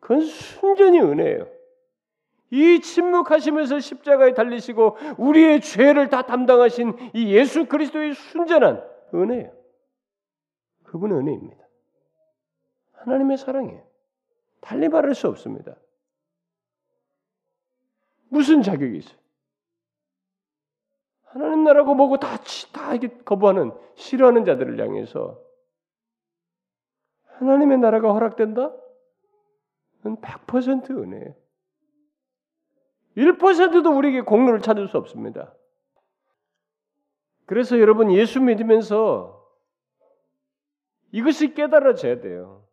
그건 0.00 0.20
순전히 0.20 1.00
은혜예요. 1.00 1.46
이 2.50 2.80
침묵하시면서 2.80 3.80
십자가에 3.80 4.34
달리시고 4.34 4.96
우리의 5.16 5.60
죄를 5.62 6.10
다 6.10 6.22
담당하신 6.22 6.94
이 7.14 7.32
예수 7.32 7.66
그리스도의 7.66 8.12
순전한 8.14 8.82
은혜예요. 9.14 9.61
그분의 10.92 11.18
은혜입니다. 11.18 11.66
하나님의 12.92 13.38
사랑이에요. 13.38 13.82
달리 14.60 14.88
말할 14.90 15.14
수 15.14 15.26
없습니다. 15.28 15.74
무슨 18.28 18.62
자격이 18.62 18.98
있어요? 18.98 19.18
하나님 21.24 21.64
나라고 21.64 21.94
뭐고 21.94 22.18
다, 22.18 22.36
다 22.72 22.90
거부하는, 23.24 23.72
싫어하는 23.94 24.44
자들을 24.44 24.78
향해서 24.78 25.42
하나님의 27.24 27.78
나라가 27.78 28.12
허락된다? 28.12 28.70
그건 29.96 30.18
100% 30.18 30.90
은혜예요. 30.90 31.34
1%도 33.16 33.96
우리에게 33.96 34.20
공로를 34.20 34.60
찾을 34.60 34.88
수 34.88 34.98
없습니다. 34.98 35.54
그래서 37.46 37.78
여러분 37.78 38.12
예수 38.12 38.40
믿으면서 38.42 39.41
이것이 41.12 41.54
깨달아져야 41.54 42.20
돼요. 42.20 42.64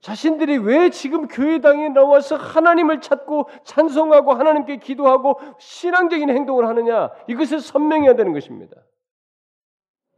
자신들이 0.00 0.58
왜 0.58 0.90
지금 0.90 1.26
교회당에 1.26 1.88
나와서 1.88 2.36
하나님을 2.36 3.00
찾고 3.00 3.48
찬송하고 3.64 4.32
하나님께 4.32 4.76
기도하고 4.76 5.40
신앙적인 5.58 6.30
행동을 6.30 6.68
하느냐 6.68 7.10
이것을 7.26 7.60
선명해야 7.60 8.14
되는 8.14 8.32
것입니다. 8.32 8.76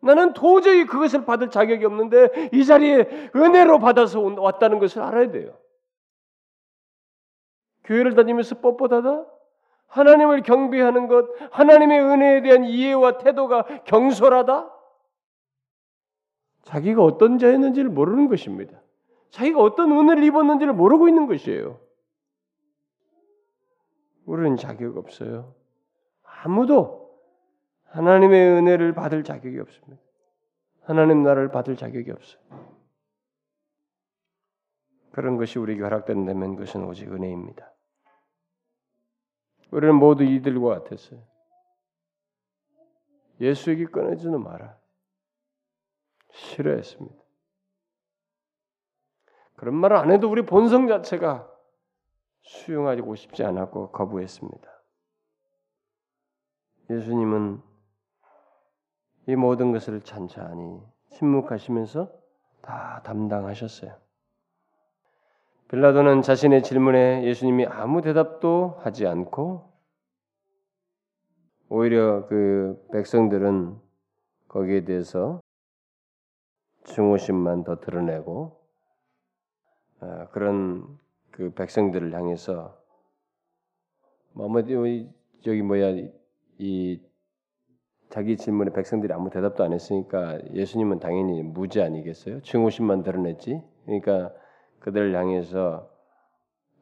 나는 0.03 0.33
도저히 0.35 0.85
그것을 0.85 1.25
받을 1.25 1.51
자격이 1.51 1.85
없는데 1.85 2.51
이 2.53 2.65
자리에 2.65 3.31
은혜로 3.35 3.79
받아서 3.79 4.21
왔다는 4.21 4.79
것을 4.79 5.03
알아야 5.03 5.31
돼요. 5.31 5.59
교회를 7.85 8.15
다니면서 8.15 8.57
뻣뻣하다? 8.57 9.27
하나님을 9.89 10.43
경배하는 10.43 11.09
것, 11.09 11.27
하나님의 11.51 12.01
은혜에 12.01 12.43
대한 12.43 12.65
이해와 12.65 13.19
태도가 13.19 13.65
경솔하다? 13.85 14.71
자기가 16.63 17.03
어떤 17.03 17.39
자였는지를 17.39 17.91
모르는 17.91 18.29
것입니다. 18.29 18.81
자기가 19.31 19.61
어떤 19.61 19.93
은혜를 19.93 20.25
입었는지를 20.25 20.73
모르고 20.73 21.09
있는 21.09 21.27
것이에요. 21.27 21.81
우리는 24.27 24.57
자격 24.57 24.97
없어요. 24.97 25.55
아무도 26.23 27.19
하나님의 27.87 28.51
은혜를 28.51 28.95
받을 28.95 29.25
자격이 29.25 29.59
없습니다. 29.59 30.03
하나님 30.83 31.23
나라를 31.23 31.51
받을 31.51 31.77
자격이 31.77 32.11
없어요. 32.11 32.41
그런 35.13 35.37
것이 35.37 35.59
우리에게 35.59 35.83
허락된다면 35.83 36.57
그것은 36.57 36.85
오직 36.85 37.13
은혜입니다. 37.13 37.73
우리는 39.73 39.95
모두 39.95 40.25
이들과 40.25 40.81
같았어요. 40.81 41.21
예수에게 43.41 43.87
끊어지는 43.87 44.43
마라. 44.43 44.80
싫어했습니다. 46.33 47.17
그런 49.57 49.75
말을 49.75 49.97
안 49.97 50.11
해도 50.11 50.31
우리 50.31 50.43
본성 50.47 50.89
자체가 50.89 51.47
수용하고 52.43 53.15
싶지 53.15 53.45
않았고 53.45 53.91
거부했습니다. 53.93 54.71
예수님은 56.91 57.63
이 59.27 59.37
모든 59.37 59.73
것을 59.73 60.01
찬찬히 60.01 60.81
침묵하시면서 61.11 62.11
다 62.63 63.03
담당하셨어요. 63.05 63.95
빌라도는 65.69 66.23
자신의 66.23 66.63
질문에 66.65 67.25
예수님이 67.25 67.67
아무 67.67 68.03
대답도 68.03 68.81
하지 68.83 69.07
않고 69.07 69.71
오히려 71.69 72.27
그 72.27 72.85
백성들은 72.93 73.79
거기에 74.49 74.85
대해서 74.85 75.41
증오심만 76.85 77.65
더 77.65 77.81
드러내고 77.81 78.61
어, 80.01 80.29
그런 80.33 80.99
그 81.31 81.53
백성들을 81.53 82.15
향해서 82.15 82.79
뭐 84.33 84.49
저기 85.43 85.63
뭐야 85.63 86.09
이 86.59 87.01
자기 88.11 88.37
질문에 88.37 88.73
백성들이 88.73 89.13
아무 89.13 89.31
대답도 89.31 89.63
안 89.63 89.73
했으니까 89.73 90.41
예수님은 90.53 90.99
당연히 90.99 91.43
무죄 91.43 91.81
아니겠어요? 91.83 92.43
증오심만 92.43 93.03
드러냈지. 93.05 93.63
그러니까 93.85 94.33
그들을 94.81 95.15
향해서 95.15 95.89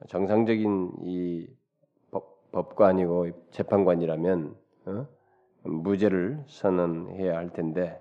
정상적인 0.08 0.92
이 1.02 1.46
법, 2.50 2.76
관이고 2.76 3.50
재판관이라면 3.50 4.56
어? 4.86 5.06
무죄를 5.64 6.42
선언해야 6.46 7.36
할 7.36 7.52
텐데 7.52 8.00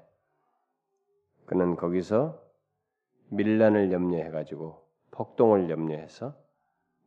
그는 1.47 1.77
거기서 1.77 2.39
밀란을 3.29 3.91
염려해 3.91 4.29
가지고 4.31 4.85
폭동을 5.11 5.69
염려해서 5.69 6.35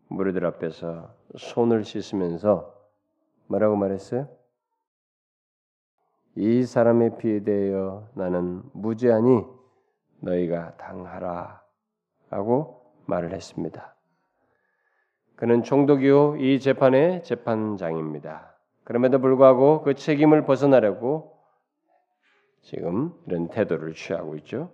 무리들 0.09 0.45
앞에서 0.45 1.15
손을 1.37 1.85
씻으면서 1.85 2.75
뭐라고 3.47 3.77
말했어요? 3.77 4.29
이 6.37 6.65
사람의 6.65 7.19
피에 7.19 7.45
대하여 7.45 8.09
나는 8.15 8.63
무죄하니 8.73 9.45
너희가 10.21 10.77
당하라 10.77 11.63
하고 12.31 12.93
말을 13.07 13.33
했습니다. 13.35 13.95
그는 15.37 15.63
총독이요 15.63 16.37
이 16.39 16.61
재판의 16.61 17.25
재판장입니다. 17.25 18.57
그럼에도 18.85 19.19
불구하고 19.19 19.83
그 19.83 19.95
책임을 19.95 20.45
벗어나려고 20.45 21.30
지금 22.63 23.13
이런 23.27 23.49
태도를 23.49 23.95
취하고 23.95 24.37
있죠. 24.37 24.71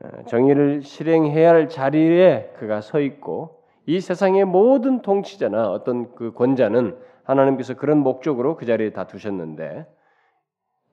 어, 0.00 0.24
정의를 0.26 0.82
실행해야 0.82 1.50
할 1.50 1.68
자리에 1.68 2.52
그가 2.58 2.80
서 2.80 3.00
있고 3.00 3.62
이 3.86 4.00
세상의 4.00 4.44
모든 4.44 5.02
통치자나 5.02 5.70
어떤 5.70 6.14
그 6.14 6.32
권자는 6.32 6.98
하나님께서 7.24 7.74
그런 7.74 7.98
목적으로 7.98 8.56
그 8.56 8.66
자리에 8.66 8.90
다 8.90 9.06
두셨는데 9.06 9.86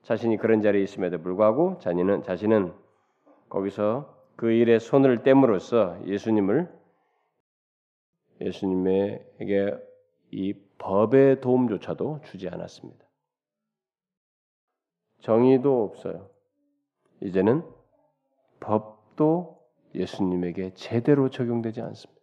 자신이 0.02 0.36
그런 0.36 0.60
자리에 0.60 0.82
있음에도 0.82 1.20
불구하고 1.20 1.78
자신은 1.78 2.22
자신은 2.22 2.72
거기서 3.48 4.14
그 4.36 4.50
일에 4.50 4.78
손을 4.78 5.22
떼므로써 5.22 5.98
예수님을 6.06 6.68
예수님에게 8.40 9.78
이 10.32 10.54
법의 10.78 11.40
도움조차도 11.40 12.20
주지 12.24 12.48
않았습니다. 12.48 13.01
정의도 15.22 15.84
없어요. 15.84 16.28
이제는 17.20 17.62
법도 18.60 19.58
예수님에게 19.94 20.74
제대로 20.74 21.30
적용되지 21.30 21.80
않습니다. 21.80 22.20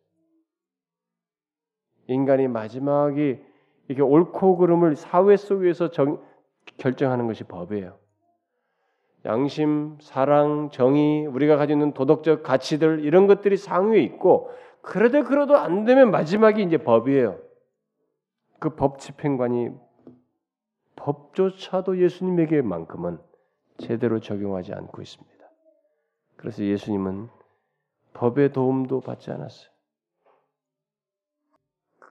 인간이 2.07 2.47
마지막에 2.47 3.43
이렇게 3.87 4.01
옳고 4.01 4.57
그름을 4.57 4.95
사회 4.95 5.37
속에서 5.37 5.91
정, 5.91 6.21
결정하는 6.77 7.27
것이 7.27 7.43
법이에요. 7.43 7.97
양심, 9.25 9.97
사랑, 10.01 10.69
정의, 10.71 11.25
우리가 11.25 11.57
가지고 11.57 11.79
있는 11.79 11.93
도덕적 11.93 12.43
가치들 12.43 13.03
이런 13.03 13.27
것들이 13.27 13.57
상위에 13.57 14.01
있고 14.01 14.49
그래도 14.81 15.23
그래도 15.23 15.57
안 15.57 15.85
되면 15.85 16.11
마지막이 16.11 16.63
이제 16.63 16.77
법이에요. 16.77 17.39
그 18.59 18.75
법 18.75 18.99
집행관이 18.99 19.69
법조차도 20.99 22.01
예수님에게만큼은 22.01 23.19
제대로 23.77 24.19
적용하지 24.19 24.73
않고 24.73 25.01
있습니다. 25.01 25.49
그래서 26.35 26.63
예수님은 26.63 27.29
법의 28.13 28.51
도움도 28.51 29.01
받지 29.01 29.31
않았어요. 29.31 29.69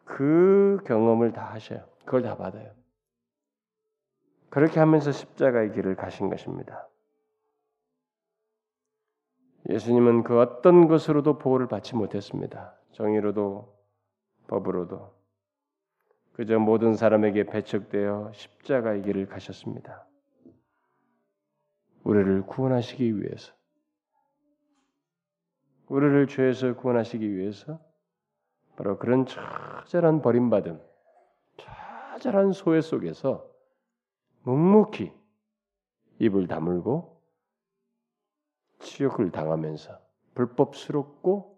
그 0.05 0.79
경험을 0.87 1.33
다 1.33 1.45
하셔요. 1.53 1.87
그걸 2.05 2.23
다 2.23 2.37
받아요. 2.37 2.73
그렇게 4.49 4.81
하면서 4.81 5.13
십자가의 5.13 5.73
길을 5.73 5.95
가신 5.97 6.31
것입니다. 6.31 6.89
예수님은 9.69 10.23
그 10.25 10.41
어떤 10.41 10.89
것으로도 10.89 11.39
보호를 11.39 11.69
받지 11.69 11.95
못했습니다. 11.95 12.75
정의로도 12.93 13.77
법으로도 14.47 15.18
그저 16.39 16.57
모든 16.61 16.95
사람에게 16.95 17.47
배척되어 17.47 18.31
십자가의 18.33 19.03
길을 19.03 19.27
가셨습니다. 19.27 20.07
우리를 22.05 22.47
구원하시기 22.47 23.21
위해서 23.21 23.53
우리를 25.89 26.29
죄에서 26.29 26.77
구원하시기 26.77 27.35
위해서 27.37 27.81
바로 28.77 28.99
그런 28.99 29.27
처절한 29.27 30.23
버림받음, 30.23 30.81
처절한 31.57 32.53
소외 32.53 32.83
속에서 32.83 33.45
묵묵히 34.45 35.11
입을 36.21 36.47
다물고 36.47 37.21
치욕을 38.79 39.33
당하면서 39.33 39.99
불법스럽고 40.35 41.58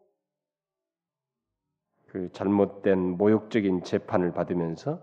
그 2.11 2.29
잘못된 2.33 2.99
모욕적인 3.19 3.85
재판을 3.85 4.33
받으면서 4.33 5.01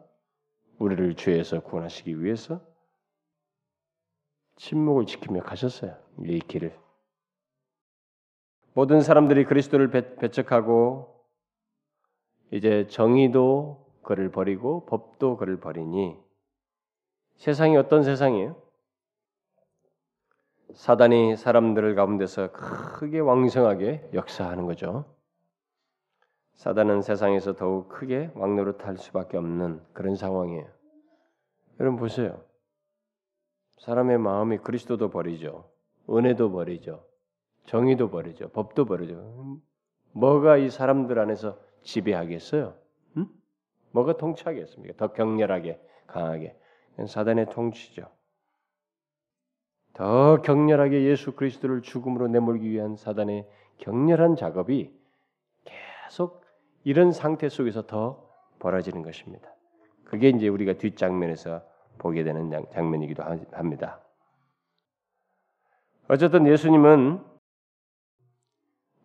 우리를 0.77 1.15
죄에서 1.15 1.61
구원하시기 1.61 2.21
위해서 2.21 2.61
침묵을 4.57 5.05
지키며 5.05 5.41
가셨어요. 5.43 5.95
이 6.25 6.39
길을. 6.39 6.77
모든 8.73 8.99
사람들이 8.99 9.45
그리스도를 9.45 9.89
배 9.89 10.29
척하고 10.29 11.25
이제 12.51 12.87
정의도 12.87 13.87
그를 14.03 14.29
버리고 14.29 14.85
법도 14.85 15.37
그를 15.37 15.61
버리니 15.61 16.17
세상이 17.37 17.77
어떤 17.77 18.03
세상이에요? 18.03 18.61
사단이 20.73 21.37
사람들을 21.37 21.95
가운데서 21.95 22.51
크게 22.51 23.19
왕성하게 23.19 24.09
역사하는 24.13 24.65
거죠. 24.65 25.16
사단은 26.57 27.03
세상에서 27.03 27.53
더욱 27.53 27.87
크게 27.87 28.31
왕노릇할 28.33 28.97
수밖에 28.97 29.37
없는 29.37 29.79
그런 29.93 30.15
상황이에요. 30.15 30.65
여러분 31.79 31.99
보세요. 31.99 32.43
사람의 33.79 34.17
마음이 34.17 34.57
그리스도도 34.57 35.09
버리죠. 35.11 35.69
은혜도 36.09 36.51
버리죠. 36.51 37.05
정의도 37.65 38.09
버리죠. 38.09 38.49
법도 38.49 38.85
버리죠. 38.85 39.59
뭐가 40.13 40.57
이 40.57 40.71
사람들 40.71 41.19
안에서 41.19 41.59
지배하겠어요? 41.83 42.75
음? 43.17 43.27
뭐가 43.91 44.17
통치하겠습니까? 44.17 44.95
더 44.97 45.13
격렬하게, 45.13 45.79
강하게. 46.07 46.57
사단의 47.07 47.51
통치죠. 47.51 48.09
더 49.93 50.41
격렬하게 50.41 51.03
예수 51.03 51.33
그리스도를 51.33 51.83
죽음으로 51.83 52.27
내몰기 52.29 52.67
위한 52.71 52.95
사단의 52.95 53.47
격렬한 53.77 54.35
작업이 54.35 54.91
계속 55.65 56.46
이런 56.87 57.11
상태 57.11 57.49
속에서 57.49 57.85
더 57.85 58.29
벌어지는 58.59 59.01
것입니다. 59.01 59.53
그게 60.05 60.29
이제 60.29 60.47
우리가 60.47 60.77
뒷장면에서 60.77 61.61
보게 61.97 62.23
되는 62.23 62.49
장면이기도 62.71 63.23
합니다. 63.51 63.99
어쨌든 66.07 66.47
예수님은 66.47 67.21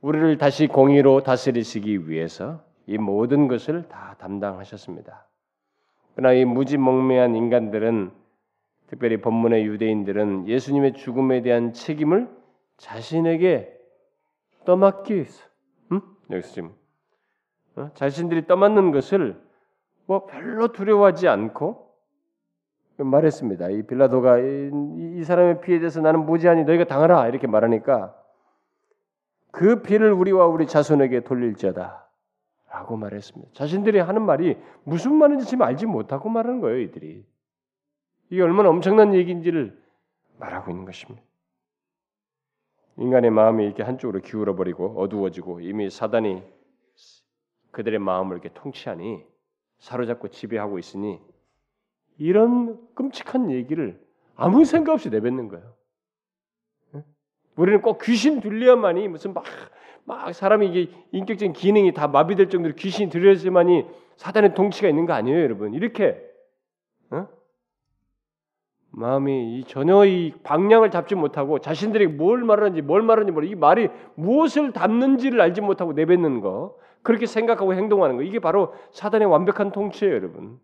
우리를 0.00 0.38
다시 0.38 0.68
공의로 0.68 1.24
다스리시기 1.24 2.08
위해서 2.08 2.64
이 2.86 2.98
모든 2.98 3.48
것을 3.48 3.88
다 3.88 4.14
담당하셨습니다. 4.20 5.26
그러나 6.14 6.34
이 6.34 6.44
무지몽매한 6.44 7.34
인간들은 7.34 8.12
특별히 8.86 9.20
본문의 9.20 9.66
유대인들은 9.66 10.46
예수님의 10.46 10.92
죽음에 10.94 11.42
대한 11.42 11.72
책임을 11.72 12.30
자신에게 12.76 13.76
떠맡기 14.66 15.14
위해서, 15.14 15.44
응? 15.90 16.00
여기서 16.30 16.52
지금 16.52 16.68
어? 16.68 16.81
자신들이 17.94 18.46
떠맡는 18.46 18.92
것을 18.92 19.40
뭐 20.06 20.26
별로 20.26 20.72
두려워하지 20.72 21.28
않고 21.28 21.90
말했습니다. 22.98 23.70
이 23.70 23.82
빌라도가 23.82 24.38
이, 24.38 24.70
이 25.16 25.24
사람의 25.24 25.60
피에 25.60 25.78
대해서 25.78 26.00
나는 26.00 26.24
무지하니 26.26 26.64
너희가 26.64 26.84
당하라 26.84 27.28
이렇게 27.28 27.46
말하니까 27.46 28.14
그 29.50 29.82
피를 29.82 30.12
우리와 30.12 30.46
우리 30.46 30.66
자손에게 30.66 31.20
돌릴지어다 31.20 32.08
라고 32.70 32.96
말했습니다. 32.96 33.52
자신들이 33.52 33.98
하는 33.98 34.22
말이 34.22 34.56
무슨 34.84 35.14
말인지 35.14 35.44
지금 35.46 35.62
알지 35.62 35.86
못하고 35.86 36.30
말하는 36.30 36.60
거예요, 36.60 36.78
이들이. 36.80 37.24
이게 38.30 38.42
얼마나 38.42 38.70
엄청난 38.70 39.14
얘기인지를 39.14 39.78
말하고 40.38 40.70
있는 40.70 40.86
것입니다. 40.86 41.22
인간의 42.96 43.30
마음이 43.30 43.64
이렇게 43.66 43.82
한쪽으로 43.82 44.20
기울어 44.20 44.54
버리고 44.54 44.98
어두워지고 44.98 45.60
이미 45.60 45.90
사단이 45.90 46.42
그들의 47.72 47.98
마음을 47.98 48.36
이렇게 48.36 48.50
통치하니 48.54 49.24
사로잡고 49.78 50.28
지배하고 50.28 50.78
있으니 50.78 51.20
이런 52.18 52.78
끔찍한 52.94 53.50
얘기를 53.50 54.00
아무 54.36 54.64
생각 54.64 54.92
없이 54.92 55.10
내뱉는 55.10 55.48
거예요. 55.48 55.74
우리는 57.56 57.82
꼭 57.82 58.00
귀신 58.02 58.40
들려야만이 58.40 59.08
무슨 59.08 59.34
막, 59.34 59.44
막 60.04 60.32
사람이 60.32 60.68
이게 60.68 60.92
인격적인 61.10 61.52
기능이 61.52 61.92
다 61.92 62.08
마비될 62.08 62.48
정도로 62.48 62.74
귀신이 62.74 63.10
들려야만이 63.10 63.86
사단의 64.16 64.54
통치가 64.54 64.88
있는 64.88 65.04
거 65.04 65.12
아니에요, 65.12 65.42
여러분? 65.42 65.74
이렇게 65.74 66.18
어? 67.10 67.28
마음이 68.90 69.64
전혀 69.66 70.04
이 70.04 70.32
방향을 70.42 70.90
잡지 70.90 71.14
못하고 71.14 71.58
자신들이 71.58 72.06
뭘 72.06 72.42
말하는지 72.44 72.82
뭘 72.82 73.02
말하는지 73.02 73.32
모르 73.32 73.46
이 73.46 73.54
말이 73.54 73.88
무엇을 74.14 74.72
담는지를 74.72 75.40
알지 75.40 75.62
못하고 75.62 75.92
내뱉는 75.92 76.40
거 76.40 76.76
그렇게 77.02 77.26
생각하고 77.26 77.74
행동하는 77.74 78.16
거 78.16 78.22
이게 78.22 78.38
바로 78.38 78.74
사단의 78.92 79.28
완벽한 79.28 79.72
통치예요, 79.72 80.14
여러분. 80.14 80.60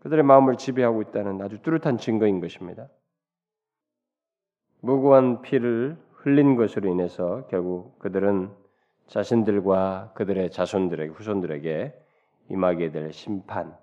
그들의 0.00 0.24
마음을 0.24 0.56
지배하고 0.56 1.02
있다는 1.02 1.40
아주 1.42 1.60
뚜렷한 1.62 1.98
증거인 1.98 2.40
것입니다. 2.40 2.88
무고한 4.80 5.42
피를 5.42 5.96
흘린 6.14 6.56
것으로 6.56 6.90
인해서 6.90 7.46
결국 7.48 7.98
그들은 8.00 8.50
자신들과 9.06 10.12
그들의 10.14 10.50
자손들에게 10.50 11.12
후손들에게 11.12 11.94
임하게 12.50 12.90
될 12.90 13.12
심판, 13.12 13.76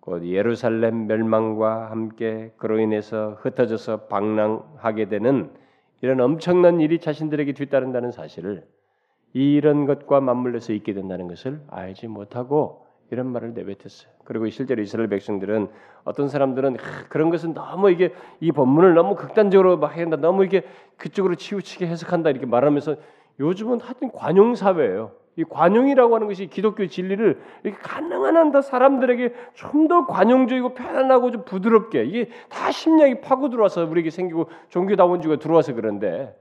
곧 0.00 0.24
예루살렘 0.24 1.06
멸망과 1.06 1.90
함께 1.90 2.52
그로 2.56 2.78
인해서 2.80 3.36
흩어져서 3.40 4.06
방랑하게 4.06 5.08
되는 5.08 5.52
이런 6.00 6.20
엄청난 6.20 6.80
일이 6.80 6.98
자신들에게 6.98 7.52
뒤따른다는 7.52 8.10
사실을 8.10 8.66
이런 9.36 9.84
것과 9.84 10.22
맞물려서 10.22 10.72
있게 10.72 10.94
된다는 10.94 11.28
것을 11.28 11.60
알지 11.68 12.08
못하고 12.08 12.86
이런 13.10 13.26
말을 13.32 13.52
내뱉었어요. 13.52 14.10
그리고 14.24 14.48
실제로 14.48 14.80
이스라엘 14.80 15.08
백성들은 15.08 15.68
어떤 16.04 16.28
사람들은 16.28 16.78
그런 17.10 17.28
것은 17.28 17.52
너무 17.52 17.90
이게 17.90 18.14
이 18.40 18.50
본문을 18.50 18.94
너무 18.94 19.14
극단적으로 19.14 19.76
막 19.76 19.94
한다, 19.94 20.16
너무 20.16 20.46
이게 20.46 20.62
그쪽으로 20.96 21.34
치우치게 21.34 21.86
해석한다 21.86 22.30
이렇게 22.30 22.46
말하면서 22.46 22.96
요즘은 23.38 23.80
하여튼 23.82 24.10
관용 24.10 24.54
사회예요. 24.54 25.12
이 25.36 25.44
관용이라고 25.44 26.14
하는 26.14 26.28
것이 26.28 26.46
기독교 26.46 26.86
진리를 26.86 27.38
이렇게 27.62 27.78
가능한 27.82 28.38
한더 28.38 28.62
사람들에게 28.62 29.34
좀 29.52 29.86
더 29.86 30.06
관용적이고 30.06 30.72
편안하고 30.72 31.30
좀 31.30 31.44
부드럽게 31.44 32.04
이게 32.04 32.30
다 32.48 32.70
심리학이 32.70 33.20
파고 33.20 33.50
들어와서 33.50 33.84
우리에게 33.84 34.08
생기고 34.08 34.48
종교다원주의가 34.70 35.38
들어와서 35.40 35.74
그런데 35.74 36.34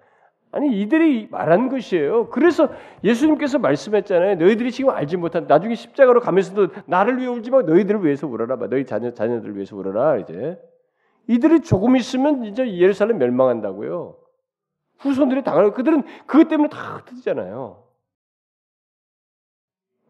아니 0.55 0.79
이들이 0.79 1.27
말한 1.31 1.67
것이에요. 1.67 2.29
그래서 2.29 2.69
예수님께서 3.03 3.59
말씀했잖아요. 3.59 4.35
너희들이 4.35 4.71
지금 4.71 4.89
알지 4.91 5.17
못한 5.17 5.47
나중에 5.47 5.75
십자가로 5.75 6.21
가면서도 6.21 6.69
나를 6.85 7.17
위해 7.17 7.27
울지 7.27 7.51
마. 7.51 7.61
너희들을 7.61 8.05
위해서 8.05 8.25
울어라. 8.25 8.55
너희 8.69 8.85
자녀 8.85 9.13
자녀들을 9.13 9.53
위해서 9.55 9.75
울어라. 9.75 10.19
이제 10.19 10.57
이들이 11.27 11.59
조금 11.59 11.97
있으면 11.97 12.45
이제 12.45 12.77
예루살렘 12.77 13.17
멸망한다고요. 13.17 14.17
후손들이 14.99 15.43
당할 15.43 15.71
그들은 15.71 16.03
그것 16.25 16.47
때문에 16.47 16.69
다 16.69 16.99
흩어지잖아요. 16.99 17.83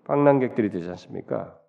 방랑객들이 0.04 0.70
되지 0.70 0.88
않습니까? 0.92 1.60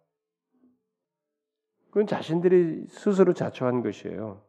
그건 1.89 2.07
자신들이 2.07 2.89
스스로 2.89 3.33
자초한 3.33 3.83
것이에요. 3.83 4.46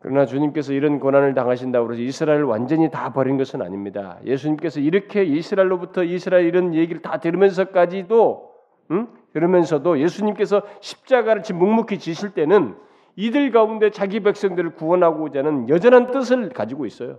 그러나 0.00 0.24
주님께서 0.24 0.72
이런 0.72 0.98
고난을 0.98 1.34
당하신다고 1.34 1.92
해서 1.92 2.00
이스라엘을 2.00 2.44
완전히 2.44 2.90
다 2.90 3.12
버린 3.12 3.36
것은 3.36 3.60
아닙니다. 3.60 4.18
예수님께서 4.24 4.80
이렇게 4.80 5.24
이스라엘로부터 5.24 6.04
이스라엘 6.04 6.46
이런 6.46 6.74
얘기를 6.74 7.02
다 7.02 7.18
들으면서까지도 7.18 8.50
응? 8.92 9.08
그러면서도 9.34 10.00
예수님께서 10.00 10.62
십자가를 10.80 11.42
묵묵히 11.52 11.98
지실 11.98 12.30
때는 12.30 12.76
이들 13.16 13.50
가운데 13.50 13.90
자기 13.90 14.20
백성들을 14.20 14.74
구원하고자 14.74 15.40
하는 15.40 15.68
여전한 15.68 16.10
뜻을 16.10 16.48
가지고 16.48 16.86
있어요. 16.86 17.18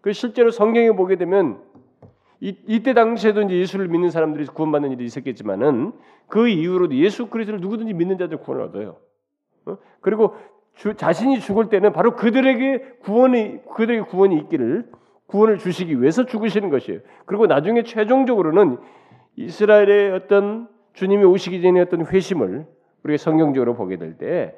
그 0.00 0.12
실제로 0.12 0.50
성경에 0.50 0.90
보게 0.90 1.16
되면 1.16 1.62
이, 2.40 2.56
이때 2.66 2.92
당시에도 2.92 3.42
이제 3.42 3.56
예수를 3.56 3.86
믿는 3.86 4.10
사람들이 4.10 4.46
구원받는 4.46 4.90
일이 4.90 5.04
있었겠지만은 5.04 5.92
그 6.26 6.48
이후로도 6.48 6.96
예수 6.96 7.28
그리스도를 7.28 7.60
누구든지 7.60 7.94
믿는 7.94 8.18
자들 8.18 8.38
구원을 8.38 8.64
얻어요. 8.64 8.96
어? 9.66 9.78
그리고 10.00 10.34
주, 10.74 10.94
자신이 10.94 11.40
죽을 11.40 11.68
때는 11.68 11.92
바로 11.92 12.16
그들에게 12.16 12.96
구원이 13.02 13.60
그들에게 13.74 14.02
구원이 14.02 14.36
있기를 14.38 14.90
구원을 15.26 15.58
주시기 15.58 16.00
위해서 16.00 16.26
죽으시는 16.26 16.70
것이에요. 16.70 17.00
그리고 17.26 17.46
나중에 17.46 17.82
최종적으로는 17.82 18.78
이스라엘의 19.36 20.12
어떤 20.12 20.68
주님이 20.92 21.24
오시기 21.24 21.62
전에 21.62 21.80
어떤 21.80 22.06
회심을 22.06 22.66
우리가 23.04 23.16
성경적으로 23.16 23.74
보게 23.74 23.96
될 23.96 24.16
때 24.18 24.54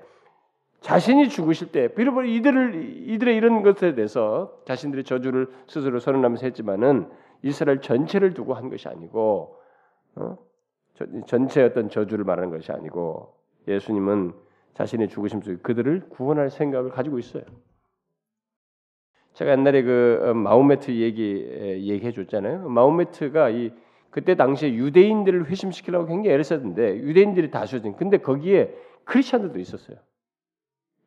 자신이 0.84 1.30
죽으실 1.30 1.72
때 1.72 1.88
비록 1.94 2.22
이들을 2.22 3.08
이들의 3.08 3.34
이런 3.34 3.62
것에 3.62 3.94
대해서 3.94 4.52
자신들의 4.66 5.04
저주를 5.04 5.50
스스로 5.66 5.98
선언하면서 5.98 6.44
했지만은 6.44 7.08
이스라엘 7.40 7.80
전체를 7.80 8.34
두고 8.34 8.52
한 8.52 8.68
것이 8.68 8.86
아니고 8.88 9.56
어? 10.16 10.36
전체 11.26 11.62
어떤 11.62 11.88
저주를 11.88 12.26
말하는 12.26 12.50
것이 12.50 12.70
아니고 12.70 13.34
예수님은 13.66 14.34
자신의 14.74 15.08
죽으심 15.08 15.40
속에 15.40 15.56
그들을 15.62 16.08
구원할 16.10 16.50
생각을 16.50 16.90
가지고 16.90 17.18
있어요. 17.18 17.44
제가 19.34 19.52
옛날에 19.52 19.82
그 19.82 20.20
어, 20.22 20.34
마우메트 20.34 20.92
얘기 20.92 21.44
얘기해 21.90 22.12
줬잖아요. 22.12 22.68
마우메트가 22.68 23.50
이 23.50 23.72
그때 24.10 24.36
당시에 24.36 24.72
유대인들을 24.74 25.46
회심시키려고 25.46 26.06
굉장히 26.06 26.34
애를 26.34 26.44
썼는데 26.44 26.98
유대인들이 26.98 27.50
다수였 27.50 27.82
근데 27.96 28.18
거기에 28.18 28.72
크리스천들도 29.04 29.58
있었어요. 29.58 29.98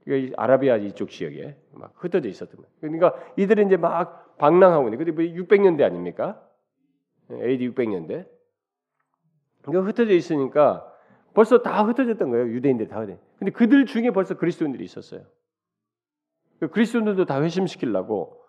그러니까 0.04 0.42
아라비아 0.42 0.78
이쪽 0.78 1.10
지역에 1.10 1.58
막 1.74 1.94
흩어져 1.96 2.30
있었던 2.30 2.56
거예요. 2.56 2.72
그러니까 2.80 3.16
이들이 3.38 3.66
이제 3.66 3.78
막 3.78 4.38
방랑하고 4.38 4.88
있는. 4.88 4.98
근데 4.98 5.12
뭐 5.12 5.24
600년대 5.24 5.84
아닙니까? 5.84 6.42
AD 7.32 7.70
600년대. 7.72 8.26
그러니까 9.62 9.90
흩어져 9.90 10.14
있으니까 10.14 10.94
벌써 11.34 11.62
다 11.62 11.84
흩어졌던 11.84 12.30
거예요. 12.30 12.48
유대인들 12.48 12.88
다. 12.88 13.06
근데 13.38 13.52
그들 13.52 13.86
중에 13.86 14.12
벌써 14.12 14.36
그리스도인들이 14.38 14.84
있었어요. 14.84 15.26
그 16.60 16.70
그리스도인들도 16.70 17.26
다 17.26 17.42
회심시키려고 17.42 18.44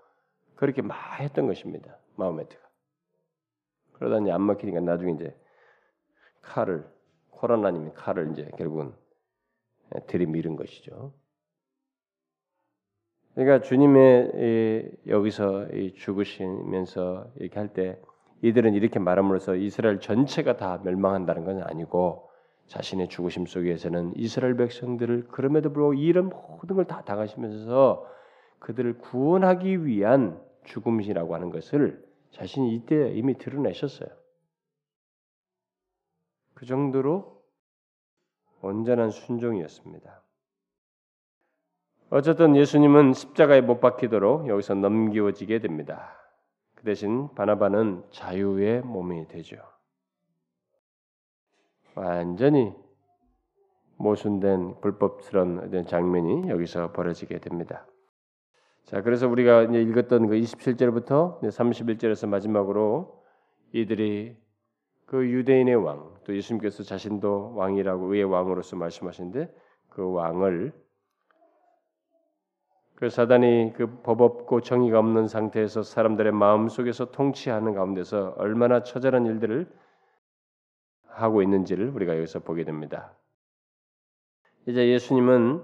그렇게 0.55 0.83
막 0.83 1.21
했던 1.21 1.47
것입니다. 1.47 1.99
마음메트가. 2.17 2.69
그러다 3.93 4.19
이제 4.23 4.31
안 4.31 4.43
막히니까 4.43 4.81
나중에 4.81 5.13
이제 5.13 5.37
칼을 6.43 6.89
코로나님이 7.31 7.93
칼을 7.95 8.33
이제 8.33 8.51
결국은 8.57 8.95
들이밀은 10.07 10.57
것이죠. 10.57 11.13
그러니까 13.35 13.61
주님의 13.61 15.01
여기서 15.07 15.69
죽으시면서 15.97 17.31
이렇게 17.37 17.59
할 17.59 17.73
때 17.73 18.01
이들은 18.41 18.75
이렇게 18.75 18.99
말함으로써 18.99 19.57
이스라엘 19.57 20.01
전체가 20.01 20.57
다 20.57 20.81
멸망한다는 20.85 21.45
건 21.45 21.63
아니고 21.63 22.28
자신의 22.69 23.09
죽으심 23.09 23.47
속에서는 23.47 24.13
이스라엘 24.17 24.57
백성들을 24.57 25.29
그럼에도 25.29 25.73
불구하고 25.73 25.95
이런 25.95 26.29
모든 26.29 26.77
걸 26.77 26.85
다 26.85 27.03
당하시면서 27.03 28.07
그들을 28.61 28.99
구원하기 28.99 29.85
위한 29.87 30.41
죽음이라고 30.65 31.35
하는 31.35 31.51
것을 31.51 32.05
자신이 32.31 32.75
이때 32.75 33.11
이미 33.13 33.37
드러내셨어요. 33.39 34.09
그 36.55 36.67
정도로 36.67 37.43
온전한 38.61 39.11
순종이었습니다. 39.11 40.23
어쨌든 42.11 42.57
예수님은 42.57 43.13
십자가에 43.13 43.61
못 43.61 43.81
박히도록 43.81 44.49
여기서 44.49 44.75
넘기워지게 44.75 45.61
됩니다. 45.61 46.17
그 46.75 46.85
대신 46.85 47.33
바나바는 47.35 48.05
자유의 48.11 48.83
몸이 48.83 49.29
되죠. 49.29 49.57
완전히 51.99 52.73
모순된 53.97 54.81
불법스러운 54.81 55.85
장면이 55.87 56.49
여기서 56.49 56.93
벌어지게 56.93 57.41
됩니다. 57.41 57.87
자, 58.85 59.03
그래서 59.03 59.29
우리가 59.29 59.65
이제 59.65 59.83
읽었던 59.83 60.29
그 60.29 60.37
27절부터 60.37 61.41
31절에서 61.43 62.29
마지막으로 62.29 63.23
이들이 63.73 64.37
그 65.05 65.29
유대인의 65.29 65.75
왕, 65.77 66.15
또 66.25 66.35
예수님께서 66.37 66.85
자신도 66.85 67.55
왕이라고 67.57 68.13
의의 68.15 68.25
왕으로서 68.25 68.77
말씀하시는데 68.77 69.53
그 69.89 70.13
왕을 70.13 70.73
그 72.95 73.09
사단이 73.11 73.73
그 73.77 74.03
법 74.03 74.21
없고 74.21 74.61
정의가 74.61 74.99
없는 74.99 75.29
상태에서 75.29 75.83
사람들의 75.83 76.33
마음 76.33 76.69
속에서 76.69 77.11
통치하는 77.11 77.75
가운데서 77.75 78.35
얼마나 78.39 78.83
처절한 78.83 79.27
일들을 79.27 79.69
하고 81.23 81.43
있는지를 81.43 81.91
우리가 81.91 82.17
여기서 82.17 82.41
보게 82.41 82.65
됩니다. 82.65 83.13
이제 84.67 84.89
예수님은 84.89 85.63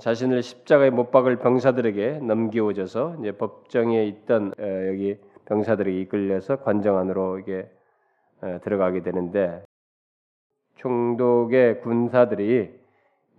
자신을 0.00 0.42
십자가에 0.42 0.90
못 0.90 1.10
박을 1.10 1.36
병사들에게 1.38 2.20
넘기워져서 2.20 3.16
이제 3.20 3.32
법정에 3.32 4.04
있던 4.06 4.52
여기 4.88 5.18
병사들에게 5.44 6.00
이끌려서 6.00 6.62
관정 6.62 6.96
안으로 6.96 7.38
이게 7.38 7.70
들어가게 8.62 9.02
되는데 9.02 9.64
총독의 10.76 11.80
군사들이 11.80 12.80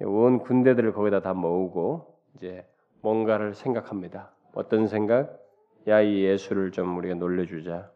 온 0.01 0.39
군대들을 0.39 0.93
거기다 0.93 1.21
다 1.21 1.33
모으고 1.33 2.19
이제 2.35 2.65
뭔가를 3.01 3.53
생각합니다. 3.53 4.31
어떤 4.53 4.87
생각? 4.87 5.39
야 5.87 6.01
이 6.01 6.23
예수를 6.23 6.71
좀 6.71 6.97
우리가 6.97 7.15
놀려주자, 7.15 7.91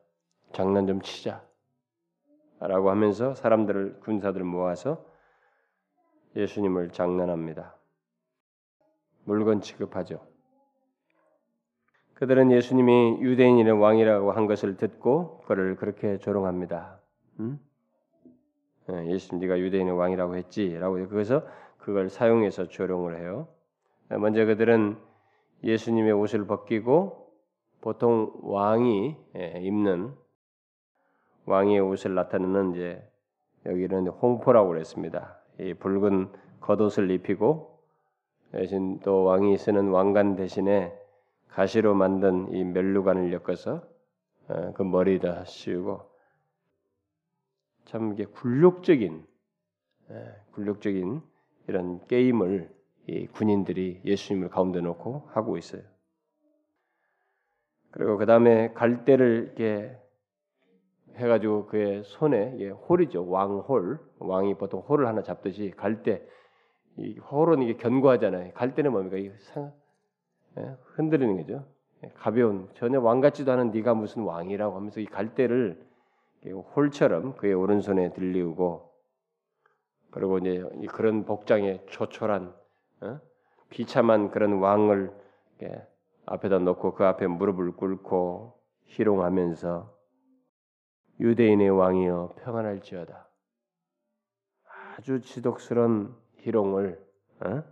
장난 0.51 0.87
좀 0.87 0.99
치자. 1.01 1.46
라고 2.59 2.89
하면서 2.89 3.35
사람들을 3.35 3.99
군사들을 3.99 4.45
모아서 4.45 5.05
예수님을 6.35 6.91
장난합니다. 6.91 7.75
물건 9.25 9.61
취급하죠. 9.61 10.25
그들은 12.15 12.51
예수님이 12.51 13.19
유대인의 13.21 13.79
왕이라고 13.79 14.31
한 14.31 14.47
것을 14.47 14.77
듣고 14.77 15.41
그를 15.41 15.75
그렇게 15.75 16.17
조롱합니다. 16.17 16.99
음? 17.39 17.59
예수님 18.89 19.41
네가 19.41 19.59
유대인의 19.59 19.95
왕이라고 19.95 20.35
했지라고 20.37 21.07
그래서 21.09 21.45
그걸 21.77 22.09
사용해서 22.09 22.69
조롱을 22.69 23.19
해요. 23.19 23.47
먼저 24.09 24.45
그들은 24.45 24.97
예수님의 25.63 26.13
옷을 26.13 26.47
벗기고 26.47 27.31
보통 27.81 28.31
왕이 28.41 29.15
예, 29.35 29.59
입는 29.61 30.13
왕의 31.47 31.79
옷을 31.79 32.13
나타내는 32.13 32.73
이제 32.73 33.01
여기는 33.65 34.07
홍포라고 34.07 34.69
그랬습니다. 34.69 35.39
이 35.59 35.73
붉은 35.73 36.29
겉옷을 36.59 37.09
입히고 37.09 37.79
대신 38.51 38.99
또 38.99 39.23
왕이 39.23 39.57
쓰는 39.57 39.89
왕관 39.89 40.35
대신에 40.35 40.93
가시로 41.47 41.95
만든 41.95 42.53
이 42.53 42.63
멜루관을 42.63 43.31
엮어서 43.33 43.81
어, 44.49 44.73
그 44.73 44.83
머리에다 44.83 45.45
씌우고 45.45 46.01
참 47.85 48.13
이게 48.13 48.25
굴욕적인 48.25 49.25
예, 50.11 50.35
굴욕적인 50.51 51.21
이런 51.67 52.05
게임을 52.07 52.69
이 53.07 53.27
군인들이 53.27 54.01
예수님을 54.03 54.49
가운데 54.49 54.81
놓고 54.81 55.29
하고 55.31 55.57
있어요. 55.57 55.81
그리고 57.91 58.17
그 58.17 58.25
다음에 58.25 58.73
갈대를 58.73 59.53
이렇게 59.55 59.97
해가지고 61.17 61.67
그의 61.67 62.03
손에 62.03 62.55
예, 62.59 62.69
홀이죠 62.69 63.29
왕홀 63.29 63.99
왕이 64.19 64.55
보통 64.55 64.81
홀을 64.81 65.07
하나 65.07 65.21
잡듯이 65.23 65.73
갈대 65.75 66.25
이 66.97 67.17
홀은 67.19 67.61
이게 67.61 67.75
견고하잖아요. 67.77 68.53
갈대는 68.53 68.91
뭡니까? 68.91 69.17
이 69.17 69.31
상, 69.37 69.71
예, 70.57 70.75
흔들리는 70.95 71.37
거죠. 71.37 71.65
예, 72.03 72.11
가벼운 72.15 72.69
전혀 72.75 72.99
왕 72.99 73.21
같지도 73.21 73.51
않은 73.51 73.71
네가 73.71 73.93
무슨 73.93 74.23
왕이라고 74.23 74.75
하면서 74.75 74.99
이 74.99 75.05
갈대를 75.05 75.85
홀처럼 76.75 77.35
그의 77.35 77.53
오른손에 77.53 78.13
들리우고 78.13 78.91
그리고 80.11 80.37
이제 80.37 80.63
그런 80.91 81.25
복장에 81.25 81.83
초촐한 81.87 82.53
어? 83.01 83.19
비참한 83.69 84.31
그런 84.31 84.59
왕을 84.59 85.11
앞에다 86.25 86.59
놓고 86.59 86.93
그 86.93 87.05
앞에 87.05 87.27
무릎을 87.27 87.73
꿇고 87.73 88.59
희롱하면서 88.85 89.96
유대인의 91.19 91.69
왕이여 91.69 92.35
평안할지어다. 92.43 93.27
아주 94.97 95.21
지독스러운 95.21 96.15
희롱을 96.37 97.03
어? 97.41 97.63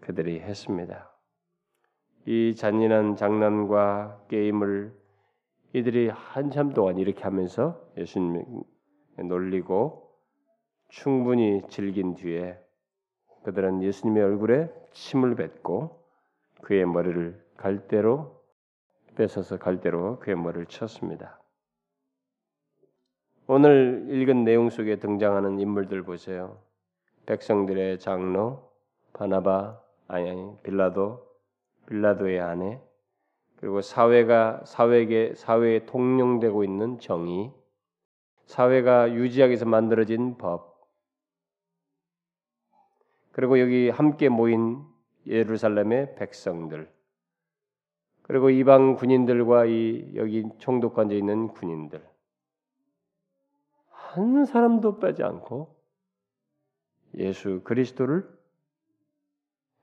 그들이 0.00 0.40
했습니다. 0.40 1.10
이 2.26 2.54
잔인한 2.54 3.16
장난과 3.16 4.26
게임을 4.28 4.94
이들이 5.72 6.08
한참 6.08 6.72
동안 6.72 6.98
이렇게 6.98 7.22
하면서 7.22 7.80
예수님 7.96 8.62
놀리고 9.28 10.10
충분히 10.88 11.62
즐긴 11.68 12.14
뒤에 12.14 12.58
그들은 13.42 13.82
예수님의 13.82 14.22
얼굴에 14.22 14.72
침을 14.92 15.34
뱉고 15.34 16.02
그의 16.62 16.86
머리를 16.86 17.44
갈대로 17.56 18.40
뺏어서 19.16 19.58
갈대로 19.58 20.18
그의 20.20 20.36
머리를 20.36 20.66
쳤습니다. 20.66 21.43
오늘 23.46 24.06
읽은 24.08 24.44
내용 24.44 24.70
속에 24.70 24.96
등장하는 24.96 25.60
인물들 25.60 26.02
보세요. 26.02 26.58
백성들의 27.26 27.98
장로 27.98 28.72
바나바 29.12 29.82
아니 30.08 30.30
아니 30.30 30.56
빌라도 30.62 31.26
빌라도의 31.86 32.40
아내 32.40 32.80
그리고 33.56 33.82
사회가 33.82 34.62
사회계 34.64 35.34
사회에 35.34 35.84
통용되고 35.84 36.64
있는 36.64 36.98
정의 37.00 37.52
사회가 38.46 39.12
유지하기 39.12 39.50
위해서 39.50 39.66
만들어진 39.66 40.38
법 40.38 40.88
그리고 43.32 43.60
여기 43.60 43.90
함께 43.90 44.30
모인 44.30 44.82
예루살렘의 45.26 46.14
백성들 46.14 46.90
그리고 48.22 48.48
이방 48.48 48.96
군인들과 48.96 49.66
이 49.66 50.12
여기 50.14 50.44
총독관에 50.60 51.14
있는 51.14 51.48
군인들 51.48 52.13
한 54.14 54.44
사람도 54.44 55.00
빼지 55.00 55.24
않고 55.24 55.74
예수 57.16 57.62
그리스도를 57.64 58.28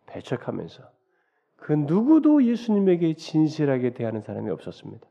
배척하면서 0.05 0.89
그 1.57 1.73
누구도 1.73 2.43
예수님에게 2.45 3.15
진실하게 3.15 3.93
대하는 3.93 4.21
사람이 4.21 4.49
없었습니다. 4.49 5.07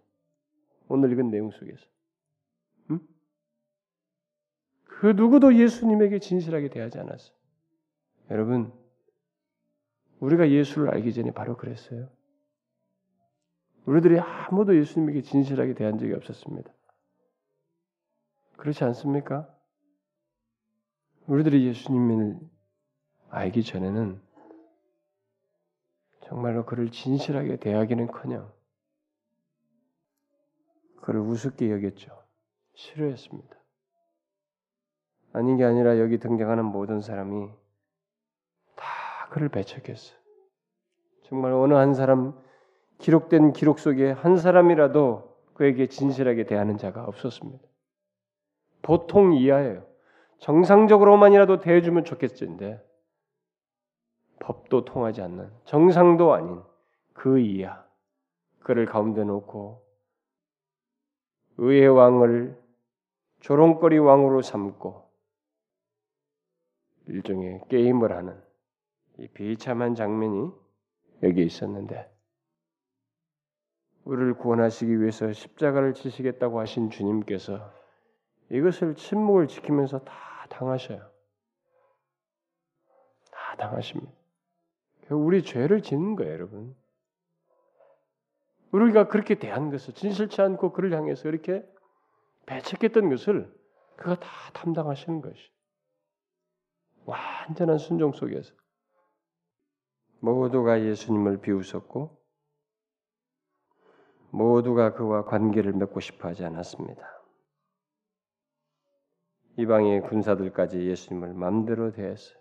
오늘 0.88 1.12
읽은 1.12 1.30
내용 1.30 1.50
속에서. 1.50 1.86
음? 2.90 3.00
그 4.84 5.08
누구도 5.08 5.54
예수님에게 5.54 6.18
진실하게 6.18 6.70
대하지 6.70 6.98
않았어요. 6.98 7.34
여러분, 8.30 8.72
우리가 10.18 10.50
예수를 10.50 10.90
알기 10.90 11.12
전에 11.12 11.30
바로 11.30 11.56
그랬어요. 11.56 12.08
우리들이 13.84 14.18
아무도 14.18 14.76
예수님에게 14.76 15.22
진실하게 15.22 15.74
대한 15.74 15.98
적이 15.98 16.14
없었습니다. 16.14 16.72
그렇지 18.60 18.84
않습니까? 18.84 19.48
우리들이 21.26 21.66
예수님을 21.66 22.38
알기 23.30 23.62
전에는 23.64 24.20
정말로 26.20 26.66
그를 26.66 26.90
진실하게 26.90 27.56
대하기는커녕 27.56 28.52
그를 31.00 31.20
우습게 31.20 31.70
여겼죠. 31.70 32.10
싫어했습니다. 32.74 33.56
아닌 35.32 35.56
게 35.56 35.64
아니라 35.64 35.98
여기 35.98 36.18
등장하는 36.18 36.66
모든 36.66 37.00
사람이 37.00 37.48
다 38.76 38.84
그를 39.30 39.48
배척했어요. 39.48 40.18
정말 41.22 41.52
어느 41.52 41.72
한 41.72 41.94
사람 41.94 42.38
기록된 42.98 43.54
기록 43.54 43.78
속에 43.78 44.10
한 44.10 44.36
사람이라도 44.36 45.34
그에게 45.54 45.86
진실하게 45.86 46.44
대하는 46.44 46.76
자가 46.76 47.04
없었습니다. 47.04 47.69
보통 48.82 49.34
이하예요. 49.34 49.86
정상적으로만이라도 50.38 51.60
대해주면 51.60 52.04
좋겠는데 52.04 52.82
법도 54.40 54.84
통하지 54.86 55.20
않는 55.22 55.50
정상도 55.64 56.32
아닌 56.32 56.62
그 57.12 57.38
이하 57.38 57.84
그를 58.60 58.86
가운데 58.86 59.22
놓고 59.24 59.84
의의 61.58 61.88
왕을 61.88 62.58
조롱거리 63.40 63.98
왕으로 63.98 64.40
삼고 64.42 65.10
일종의 67.06 67.62
게임을 67.68 68.12
하는 68.12 68.40
이 69.18 69.28
비참한 69.28 69.94
장면이 69.94 70.50
여기 71.22 71.44
있었는데 71.44 72.10
우리를 74.04 74.34
구원하시기 74.34 75.00
위해서 75.00 75.32
십자가를 75.32 75.92
지시겠다고 75.92 76.60
하신 76.60 76.88
주님께서 76.90 77.79
이것을 78.50 78.96
침묵을 78.96 79.48
지키면서 79.48 80.00
다 80.00 80.46
당하셔요. 80.48 81.10
다 83.30 83.56
당하십니다. 83.56 84.12
우리 85.10 85.42
죄를 85.42 85.82
짓는 85.82 86.16
거예요, 86.16 86.32
여러분. 86.32 86.76
우리가 88.72 89.08
그렇게 89.08 89.36
대한 89.36 89.70
것을 89.70 89.94
진실치 89.94 90.40
않고 90.42 90.72
그를 90.72 90.92
향해서 90.94 91.28
이렇게 91.28 91.64
배척했던 92.46 93.08
것을 93.08 93.52
그가 93.96 94.18
다 94.18 94.28
담당하시는 94.52 95.20
것이. 95.20 95.40
완전한 97.04 97.78
순종 97.78 98.12
속에서 98.12 98.54
모두가 100.20 100.82
예수님을 100.82 101.40
비웃었고 101.40 102.20
모두가 104.30 104.94
그와 104.94 105.24
관계를 105.24 105.72
맺고 105.72 105.98
싶어 106.00 106.28
하지 106.28 106.44
않았습니다. 106.44 107.19
이방의 109.60 110.02
군사들까지 110.02 110.80
예수님을 110.80 111.34
마음대로 111.34 111.92
대했어요. 111.92 112.38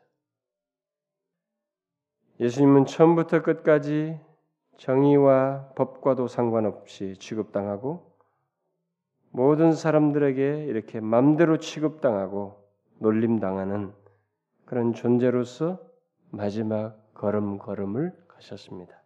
예수님은 2.40 2.86
처음부터 2.86 3.42
끝까지 3.42 4.20
정의와 4.78 5.74
법과도 5.76 6.28
상관없이 6.28 7.16
취급당하고 7.20 8.10
모든 9.32 9.74
사람들에게 9.74 10.66
이렇게 10.66 11.02
맘대로 11.02 11.58
취급당하고 11.58 12.64
놀림당하는 13.00 13.94
그런 14.66 14.94
존재로서 14.94 15.80
마지막 16.30 17.14
걸음걸음을 17.14 18.16
가셨습니다. 18.28 19.00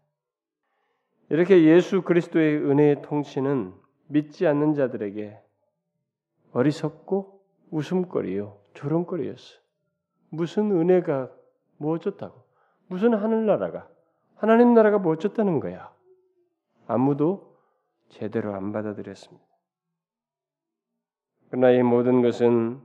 이렇게 1.29 1.63
예수 1.63 2.03
그리스도의 2.03 2.57
은혜의 2.57 3.01
통치는 3.01 3.73
믿지 4.07 4.45
않는 4.45 4.75
자들에게 4.75 5.39
어리석고 6.51 7.32
웃음거리요, 7.73 8.59
조롱거리였어. 8.75 9.59
무슨 10.29 10.71
은혜가 10.71 11.31
뭐 11.77 11.95
어쩌다고? 11.95 12.43
무슨 12.87 13.15
하늘나라가 13.15 13.89
하나님 14.35 14.73
나라가 14.73 14.99
뭐 14.99 15.13
어쩌다는 15.13 15.59
거야? 15.59 15.91
아무도 16.85 17.57
제대로 18.09 18.53
안 18.53 18.71
받아들였습니다. 18.71 19.43
그러나 21.49 21.71
이 21.71 21.81
모든 21.81 22.21
것은 22.21 22.79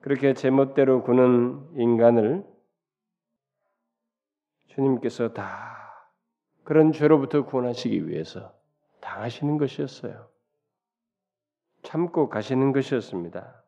그렇게 0.00 0.34
제멋대로 0.34 1.02
구는 1.04 1.76
인간을 1.76 2.44
주님께서 4.68 5.32
다 5.32 6.10
그런 6.64 6.92
죄로부터 6.92 7.44
구원하시기 7.44 8.08
위해서 8.08 8.52
당하시는 9.00 9.58
것이었어요. 9.58 10.31
참고 11.82 12.28
가시는 12.28 12.72
것이었습니다. 12.72 13.62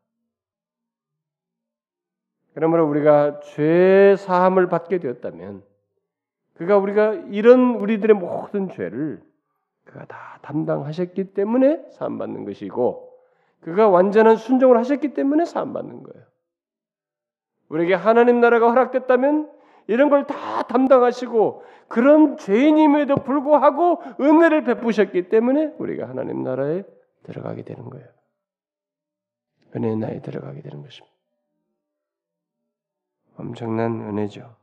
그러므로 2.55 2.89
우리가 2.89 3.41
죄 3.41 4.15
사함을 4.17 4.69
받게 4.69 4.99
되었다면 4.99 5.63
그가 6.55 6.79
우리가 6.79 7.15
이런 7.31 7.75
우리들의 7.75 8.15
모든 8.17 8.69
죄를 8.71 9.21
그가 9.85 10.05
다 10.07 10.39
담당하셨기 10.43 11.35
때문에 11.35 11.85
사함 11.91 12.19
받는 12.19 12.45
것이고 12.45 13.13
그가 13.61 13.89
완전한 13.89 14.37
순종을 14.37 14.77
하셨기 14.79 15.15
때문에 15.15 15.45
사함 15.45 15.73
받는 15.73 16.03
거예요. 16.05 16.27
우리에게 17.69 17.95
하나님 17.95 18.41
나라가 18.41 18.71
허락됐다면 18.71 19.51
이런 19.87 20.09
걸 20.09 20.27
다 20.27 20.63
담당하시고 20.63 21.63
그런 21.89 22.37
죄인임에도 22.37 23.17
불구하고 23.17 24.01
은혜를 24.21 24.65
베푸셨기 24.65 25.29
때문에 25.29 25.75
우리가 25.79 26.09
하나님 26.09 26.43
나라에 26.43 26.85
들어가게 27.25 27.63
되는 27.63 27.91
거예요. 27.91 28.09
은혜의 29.75 29.97
나에 29.97 30.23
들어가게 30.23 30.63
되는 30.63 30.83
것입니다. 30.83 31.15
엄청난 33.37 34.01
은혜죠. 34.01 34.57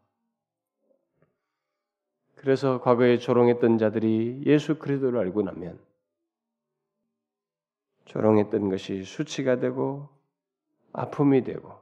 그래서 2.35 2.81
과거에 2.81 3.17
조롱했던 3.17 3.77
자들이 3.77 4.43
예수 4.45 4.79
그리스도를 4.79 5.19
알고 5.19 5.43
나면 5.43 5.79
조롱했던 8.05 8.69
것이 8.69 9.03
수치가 9.03 9.59
되고 9.59 10.09
아픔이 10.93 11.43
되고 11.43 11.79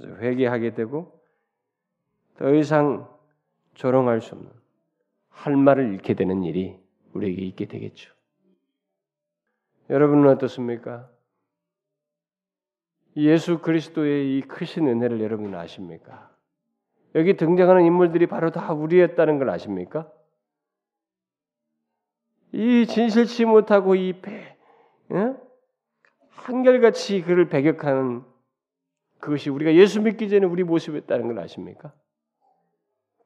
회개하게 0.00 0.74
되고 0.74 1.20
더 2.36 2.54
이상 2.54 3.08
조롱할 3.74 4.20
수 4.20 4.34
없는 4.34 4.50
할 5.28 5.56
말을 5.56 5.92
잃게 5.92 6.14
되는 6.14 6.42
일이 6.42 6.80
우리에게 7.12 7.42
있게 7.42 7.66
되겠죠. 7.66 8.12
여러분은 9.92 10.26
어떻습니까? 10.30 11.06
예수 13.16 13.58
그리스도의 13.58 14.38
이 14.38 14.40
크신 14.40 14.88
은혜를 14.88 15.20
여러분 15.20 15.54
아십니까? 15.54 16.34
여기 17.14 17.36
등장하는 17.36 17.84
인물들이 17.84 18.26
바로 18.26 18.50
다 18.50 18.72
우리였다는 18.72 19.38
걸 19.38 19.50
아십니까? 19.50 20.10
이 22.52 22.86
진실치 22.86 23.44
못하고 23.44 23.94
이 23.94 24.14
배, 24.14 24.56
예? 25.12 25.34
한결같이 26.30 27.20
그를 27.20 27.50
배격하는 27.50 28.24
그것이 29.20 29.50
우리가 29.50 29.74
예수 29.74 30.00
믿기 30.00 30.30
전에 30.30 30.46
우리 30.46 30.64
모습이었다는 30.64 31.26
걸 31.28 31.38
아십니까? 31.40 31.92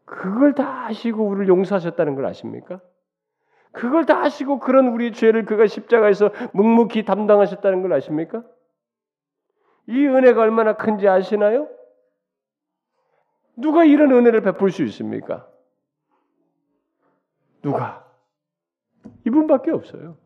그걸 0.04 0.52
다 0.54 0.86
아시고 0.86 1.24
우리를 1.28 1.46
용서하셨다는 1.46 2.16
걸 2.16 2.26
아십니까? 2.26 2.80
그걸 3.76 4.06
다 4.06 4.22
아시고 4.22 4.58
그런 4.58 4.88
우리 4.88 5.12
죄를 5.12 5.44
그가 5.44 5.66
십자가에서 5.66 6.30
묵묵히 6.54 7.04
담당하셨다는 7.04 7.82
걸 7.82 7.92
아십니까? 7.92 8.42
이 9.86 10.06
은혜가 10.06 10.40
얼마나 10.40 10.76
큰지 10.76 11.06
아시나요? 11.06 11.68
누가 13.54 13.84
이런 13.84 14.12
은혜를 14.12 14.40
베풀 14.40 14.70
수 14.70 14.82
있습니까? 14.84 15.46
누가? 17.60 18.10
이분밖에 19.26 19.70
없어요. 19.70 20.16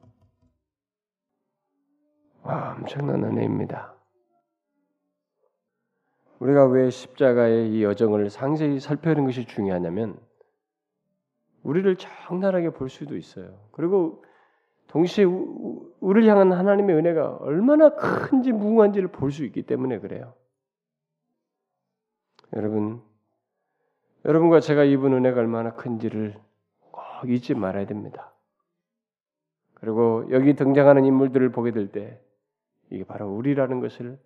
와, 2.43 2.77
엄청난 2.79 3.25
은혜입니다. 3.25 3.95
우리가 6.39 6.67
왜 6.67 6.89
십자가의 6.89 7.73
이 7.73 7.83
여정을 7.83 8.31
상세히 8.31 8.79
살펴보는 8.79 9.27
것이 9.27 9.45
중요하냐면 9.45 10.19
우리를 11.63 11.97
적나라하게 11.97 12.71
볼 12.71 12.89
수도 12.89 13.17
있어요. 13.17 13.59
그리고 13.73 14.25
동시에 14.89 15.25
우리를 15.25 16.29
향한 16.29 16.53
하나님의 16.53 16.97
은혜가 16.97 17.37
얼마나 17.41 17.95
큰지 17.95 18.53
무궁한지를 18.53 19.09
볼 19.09 19.31
수 19.31 19.45
있기 19.45 19.63
때문에 19.63 20.01
그래요. 20.01 20.35
여러분, 22.55 23.01
여러분과 24.25 24.61
제가 24.61 24.85
입은 24.85 25.13
은혜가 25.13 25.39
얼마나 25.41 25.75
큰지를 25.75 26.37
꼭 26.91 27.03
잊지 27.29 27.55
말아야 27.55 27.87
됩니다. 27.87 28.33
그리고 29.75 30.27
여기 30.31 30.55
등장하는 30.55 31.05
인물들을 31.05 31.51
보게 31.51 31.71
될 31.71 31.91
때 31.91 32.21
이게 32.91 33.05
바로 33.05 33.31
우리라는 33.33 33.81
것을 33.81 34.19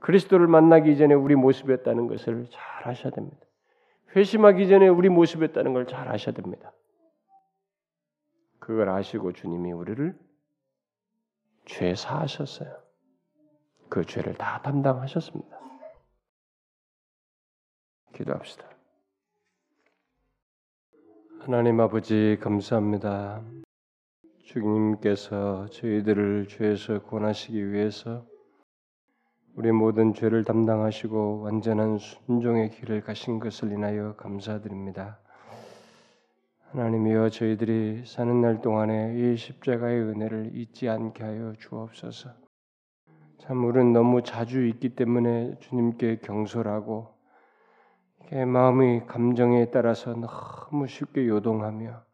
그리스도를 0.00 0.46
만나기 0.46 0.92
이전에 0.92 1.14
우리 1.14 1.34
모습이었다는 1.34 2.06
것을 2.06 2.46
잘 2.50 2.88
아셔야 2.88 3.12
됩니다. 3.12 3.38
회심하기 4.16 4.68
전에 4.68 4.88
우리 4.88 5.08
모습이었다는 5.08 5.72
걸 5.74 5.86
잘 5.86 6.08
아셔야 6.08 6.34
됩니다. 6.34 6.72
그걸 8.58 8.88
아시고 8.88 9.32
주님이 9.32 9.72
우리를 9.72 10.18
죄 11.66 11.94
사하셨어요. 11.94 12.82
그 13.88 14.04
죄를 14.04 14.34
다 14.34 14.60
담당하셨습니다. 14.62 15.56
기도합시다. 18.14 18.68
하나님 21.40 21.78
아버지 21.80 22.38
감사합니다. 22.40 23.44
주님께서 24.44 25.66
저희들을 25.68 26.48
죄에서 26.48 27.02
구원하시기 27.02 27.70
위해서 27.72 28.26
우리 29.56 29.72
모든 29.72 30.12
죄를 30.12 30.44
담당하시고 30.44 31.40
완전한 31.40 31.96
순종의 31.96 32.72
길을 32.72 33.00
가신 33.00 33.40
것을 33.40 33.72
인하여 33.72 34.14
감사드립니다. 34.16 35.18
하나님이여 36.72 37.30
저희들이 37.30 38.02
사는 38.04 38.42
날 38.42 38.60
동안에 38.60 39.14
이 39.16 39.34
십자가의 39.38 40.02
은혜를 40.02 40.50
잊지 40.52 40.90
않게 40.90 41.24
하여 41.24 41.54
주옵소서. 41.58 42.28
참 43.38 43.64
우리는 43.64 43.94
너무 43.94 44.22
자주 44.22 44.66
있기 44.66 44.94
때문에 44.94 45.58
주님께 45.60 46.18
경솔하고 46.18 47.14
마음의 48.30 49.06
감정에 49.06 49.70
따라서 49.70 50.14
너무 50.14 50.86
쉽게 50.86 51.26
요동하며 51.28 52.04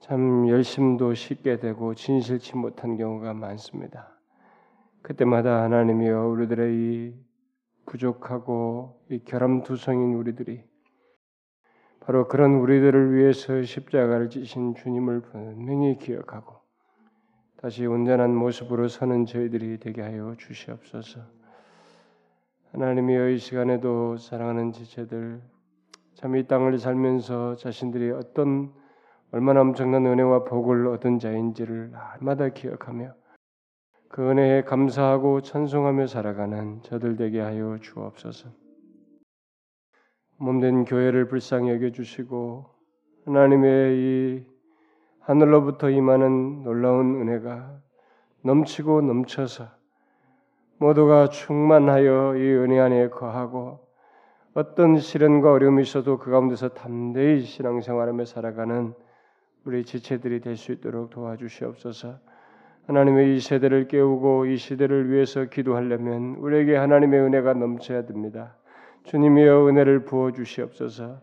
참 0.00 0.46
열심도 0.46 1.14
쉽게 1.14 1.58
되고 1.58 1.94
진실치 1.94 2.56
못한 2.56 2.98
경우가 2.98 3.32
많습니다. 3.32 4.11
그때마다 5.02 5.62
하나님이여 5.62 6.26
우리들의 6.26 6.74
이 6.74 7.14
부족하고 7.86 9.02
이 9.10 9.24
결함투성인 9.24 10.14
우리들이 10.14 10.62
바로 12.00 12.28
그런 12.28 12.54
우리들을 12.54 13.14
위해서 13.14 13.62
십자가를 13.62 14.30
지신 14.30 14.74
주님을 14.74 15.22
분명히 15.22 15.98
기억하고 15.98 16.60
다시 17.56 17.86
온전한 17.86 18.34
모습으로 18.34 18.88
서는 18.88 19.26
저희들이 19.26 19.78
되게 19.78 20.02
하여 20.02 20.34
주시옵소서. 20.36 21.20
하나님이여 22.72 23.28
이 23.28 23.38
시간에도 23.38 24.16
사랑하는 24.16 24.72
지체들 24.72 25.40
참 26.14 26.34
이 26.36 26.46
땅을 26.46 26.78
살면서 26.78 27.56
자신들이 27.56 28.12
어떤 28.12 28.72
얼마나 29.32 29.60
엄청난 29.60 30.06
은혜와 30.06 30.44
복을 30.44 30.86
얻은 30.86 31.18
자인지를 31.18 31.90
날마다 31.90 32.48
기억하며 32.50 33.14
그 34.12 34.30
은혜에 34.30 34.64
감사하고 34.64 35.40
찬송하며 35.40 36.06
살아가는 36.06 36.82
저들 36.82 37.16
되게 37.16 37.40
하여 37.40 37.78
주옵소서. 37.80 38.50
몸된 40.36 40.84
교회를 40.84 41.28
불쌍히 41.28 41.70
여겨 41.70 41.92
주시고 41.92 42.66
하나님의 43.24 43.96
이 43.96 44.46
하늘로부터 45.20 45.88
임하는 45.88 46.62
놀라운 46.62 47.22
은혜가 47.22 47.80
넘치고 48.42 49.00
넘쳐서 49.00 49.68
모두가 50.76 51.30
충만하여 51.30 52.36
이 52.36 52.52
은혜 52.52 52.80
안에 52.80 53.08
거하고 53.08 53.80
어떤 54.52 54.98
시련과 54.98 55.52
어려움이 55.52 55.84
있어도 55.84 56.18
그 56.18 56.30
가운데서 56.30 56.68
담대히 56.74 57.40
신앙생활하며 57.40 58.26
살아가는 58.26 58.92
우리 59.64 59.86
지체들이 59.86 60.40
될 60.40 60.58
수 60.58 60.72
있도록 60.72 61.08
도와주시옵소서. 61.08 62.31
하나님의 62.86 63.36
이 63.36 63.40
세대를 63.40 63.88
깨우고 63.88 64.46
이 64.46 64.56
시대를 64.56 65.10
위해서 65.10 65.44
기도하려면 65.44 66.36
우리에게 66.38 66.76
하나님의 66.76 67.20
은혜가 67.20 67.54
넘쳐야 67.54 68.06
됩니다. 68.06 68.56
주님이여 69.04 69.68
은혜를 69.68 70.04
부어 70.04 70.32
주시옵소서. 70.32 71.20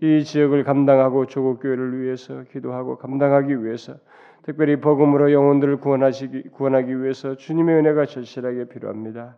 이 0.00 0.24
지역을 0.24 0.64
감당하고 0.64 1.26
조국 1.26 1.60
교회를 1.60 2.00
위해서 2.00 2.42
기도하고 2.50 2.98
감당하기 2.98 3.64
위해서 3.64 3.94
특별히 4.42 4.76
복음으로 4.76 5.32
영혼들을 5.32 5.76
구원하시기 5.76 6.48
구원하기 6.50 7.02
위해서 7.02 7.36
주님의 7.36 7.76
은혜가 7.76 8.06
절실하게 8.06 8.68
필요합니다. 8.68 9.36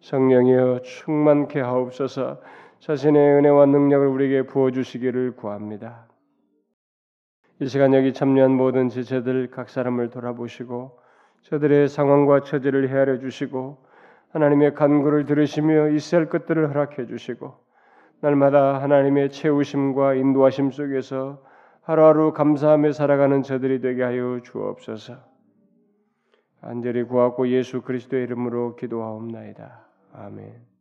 성령이여 0.00 0.80
충만케 0.82 1.60
하옵소서. 1.60 2.40
자신의 2.78 3.38
은혜와 3.38 3.66
능력을 3.66 4.06
우리에게 4.06 4.42
부어 4.46 4.70
주시기를 4.70 5.36
구합니다. 5.36 6.06
이 7.60 7.66
시간 7.66 7.94
여기 7.94 8.12
참여한 8.12 8.52
모든 8.52 8.88
지체들 8.88 9.50
각 9.50 9.68
사람을 9.68 10.10
돌아보시고 10.10 11.05
저들의 11.48 11.88
상황과 11.88 12.40
처지를 12.40 12.88
헤아려 12.88 13.18
주시고 13.18 13.78
하나님의 14.30 14.74
간구를 14.74 15.26
들으시며 15.26 15.90
할 16.12 16.28
것들을 16.28 16.68
허락해 16.68 17.06
주시고 17.06 17.54
날마다 18.20 18.82
하나님의 18.82 19.30
채우심과 19.30 20.14
인도하심 20.14 20.72
속에서 20.72 21.42
하루하루 21.82 22.32
감사하며 22.32 22.92
살아가는 22.92 23.42
저들이 23.42 23.80
되게 23.80 24.02
하여 24.02 24.40
주옵소서. 24.42 25.14
간절히 26.60 27.04
구하고 27.04 27.46
예수 27.48 27.82
그리스도의 27.82 28.24
이름으로 28.24 28.74
기도하옵나이다. 28.74 29.86
아멘. 30.14 30.75